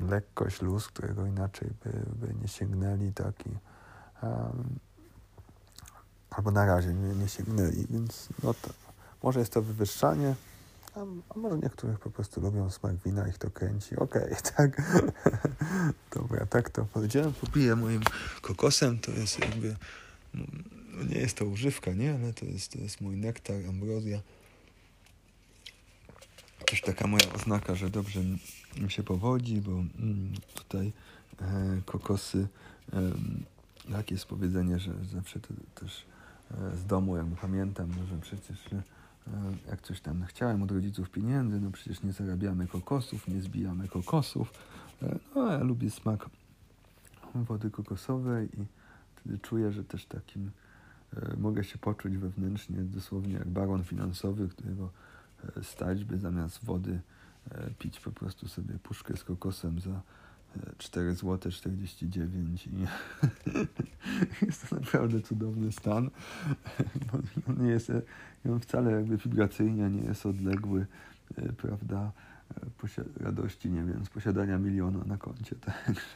[0.00, 1.90] lekkość, luz, którego inaczej by,
[2.26, 3.46] by nie sięgnęli, tak?
[3.46, 3.58] I,
[4.22, 4.78] um,
[6.30, 8.87] albo na razie nie, nie sięgnęli, więc no to,
[9.22, 10.34] może jest to wywyższanie,
[10.94, 11.00] a,
[11.34, 13.96] a może niektórych po prostu lubią smak wina, ich to kręci.
[13.96, 14.82] Okej, okay, tak.
[16.14, 17.32] Dobra, tak to powiedziałem.
[17.32, 18.00] Popiję moim
[18.40, 18.98] kokosem.
[18.98, 19.76] To jest jakby...
[20.34, 22.14] No, nie jest to używka, nie?
[22.14, 24.20] Ale to jest, to jest mój nektar, ambrozja.
[26.66, 28.20] Też taka moja oznaka, że dobrze
[28.80, 30.92] mi się powodzi, bo mm, tutaj
[31.40, 32.48] e, kokosy...
[32.92, 33.12] E,
[33.92, 36.06] takie jest powiedzenie, że zawsze to, też
[36.50, 38.97] e, z domu jakby pamiętam, że przecież E,
[39.68, 44.52] jak coś tam chciałem od rodziców pieniędzy, no przecież nie zarabiamy kokosów, nie zbijamy kokosów.
[45.02, 46.30] E, no ja lubię smak
[47.34, 48.66] wody kokosowej i
[49.16, 50.50] wtedy czuję, że też takim
[51.16, 54.90] e, mogę się poczuć wewnętrznie, dosłownie jak baron finansowy, którego
[55.62, 57.00] stać by zamiast wody
[57.78, 60.00] pić po prostu sobie puszkę z kokosem za
[60.78, 62.70] 4 zł 49 i
[64.46, 66.10] jest to naprawdę cudowny stan.
[67.48, 67.92] On nie jest
[68.48, 70.86] on wcale jakby wibracyjnie nie jest odległy,
[71.36, 72.12] e, prawda,
[73.20, 75.56] radości, nie wiem, z posiadania miliona na koncie.
[75.66, 76.06] Także,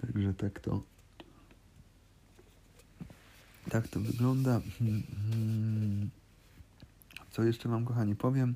[0.00, 0.82] także tak to
[3.70, 4.60] tak to wygląda.
[7.30, 8.54] Co jeszcze Wam, kochani, powiem?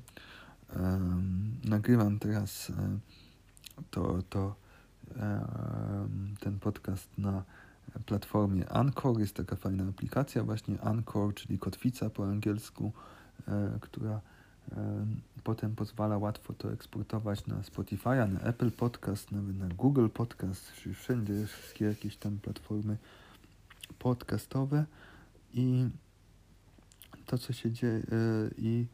[1.63, 2.73] nagrywam teraz e,
[3.91, 4.55] to, to
[6.39, 7.43] ten podcast na
[8.05, 9.19] platformie Anchor.
[9.19, 12.91] Jest taka fajna aplikacja właśnie Anchor, czyli kotwica po angielsku,
[13.47, 14.21] e, która
[15.43, 20.95] potem pozwala łatwo to eksportować na Spotify, na Apple Podcast, nawet na Google Podcast, czyli
[20.95, 22.97] wszędzie wszystkie jakieś tam platformy
[23.99, 24.85] podcastowe
[25.53, 25.89] i
[27.25, 28.01] to, co się dzieje
[28.57, 28.85] i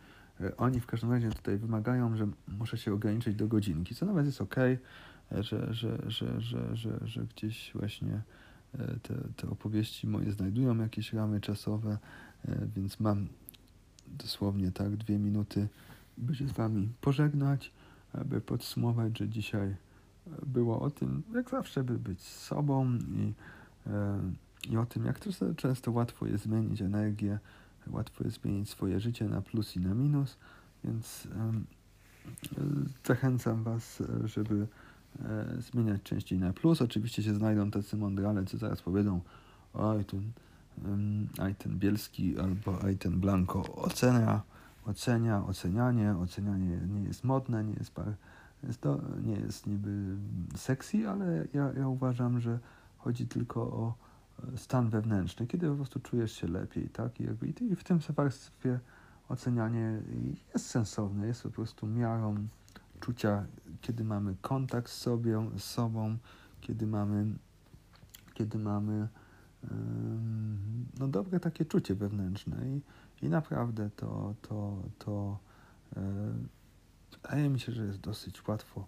[0.58, 4.42] oni w każdym razie tutaj wymagają, że muszę się ograniczyć do godzinki, co nawet jest
[4.42, 4.56] ok,
[5.32, 8.22] że, że, że, że, że, że gdzieś właśnie
[8.80, 11.98] E, te, te opowieści moje znajdują jakieś ramy czasowe,
[12.48, 13.28] e, więc mam
[14.08, 15.68] dosłownie tak dwie minuty,
[16.18, 17.72] by się z Wami pożegnać,
[18.14, 19.76] aby podsumować, że dzisiaj e,
[20.46, 23.34] było o tym, jak zawsze, by być sobą i,
[24.70, 27.40] i o tym, jak to często łatwo jest zmienić energię,
[27.88, 30.38] łatwo jest zmienić swoje życie na plus i na minus,
[30.84, 31.28] więc
[33.08, 34.68] zachęcam Was, żeby
[35.26, 36.82] e, zmieniać częściej na plus.
[36.82, 39.22] Oczywiście się znajdą tacy mądrale, co zaraz powiedzą,
[39.74, 40.32] oj ten,
[41.40, 44.42] aj ten Bielski albo aj ten Blanco ocenia,
[44.86, 48.14] ocenia, ocenianie, ocenianie nie jest modne, nie jest, par,
[48.82, 50.16] to, nie jest niby
[50.56, 52.60] sexy, ale ja, ja uważam, że
[52.98, 53.94] chodzi tylko o
[54.56, 57.20] stan wewnętrzny, kiedy po prostu czujesz się lepiej, tak?
[57.20, 58.80] I, jakby, i w tym warstwie
[59.30, 60.02] ocenianie
[60.54, 62.48] jest sensowne, jest po prostu miarą
[63.00, 63.46] czucia,
[63.82, 66.18] kiedy mamy kontakt z, sobie, z sobą,
[66.62, 67.26] kiedy mamy,
[68.34, 69.08] kiedy mamy
[71.00, 72.82] no dobre takie czucie wewnętrzne i,
[73.26, 75.40] i naprawdę to, to, to
[77.12, 78.88] wydaje mi się, że jest dosyć łatwo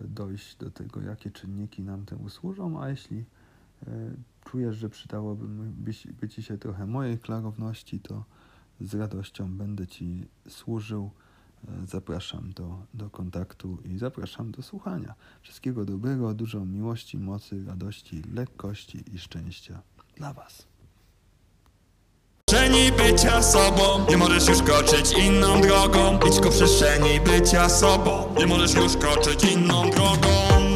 [0.00, 3.24] dojść do tego, jakie czynniki nam temu służą, a jeśli
[3.86, 4.10] e,
[4.50, 5.46] czujesz, że przydałoby
[6.20, 8.24] być Ci się trochę mojej klarowności, to
[8.80, 11.10] z radością będę Ci służył.
[11.86, 15.14] Zapraszam do, do kontaktu i zapraszam do słuchania.
[15.42, 19.82] Wszystkiego dobrego, dużo miłości, mocy, radości, lekkości i szczęścia
[20.16, 20.66] dla Was.
[22.46, 28.46] Przestrzeni bycia sobą Nie możesz już kroczyć inną drogą Idź ku przestrzeni bycia sobą Nie
[28.46, 30.75] możesz już kroczyć inną drogą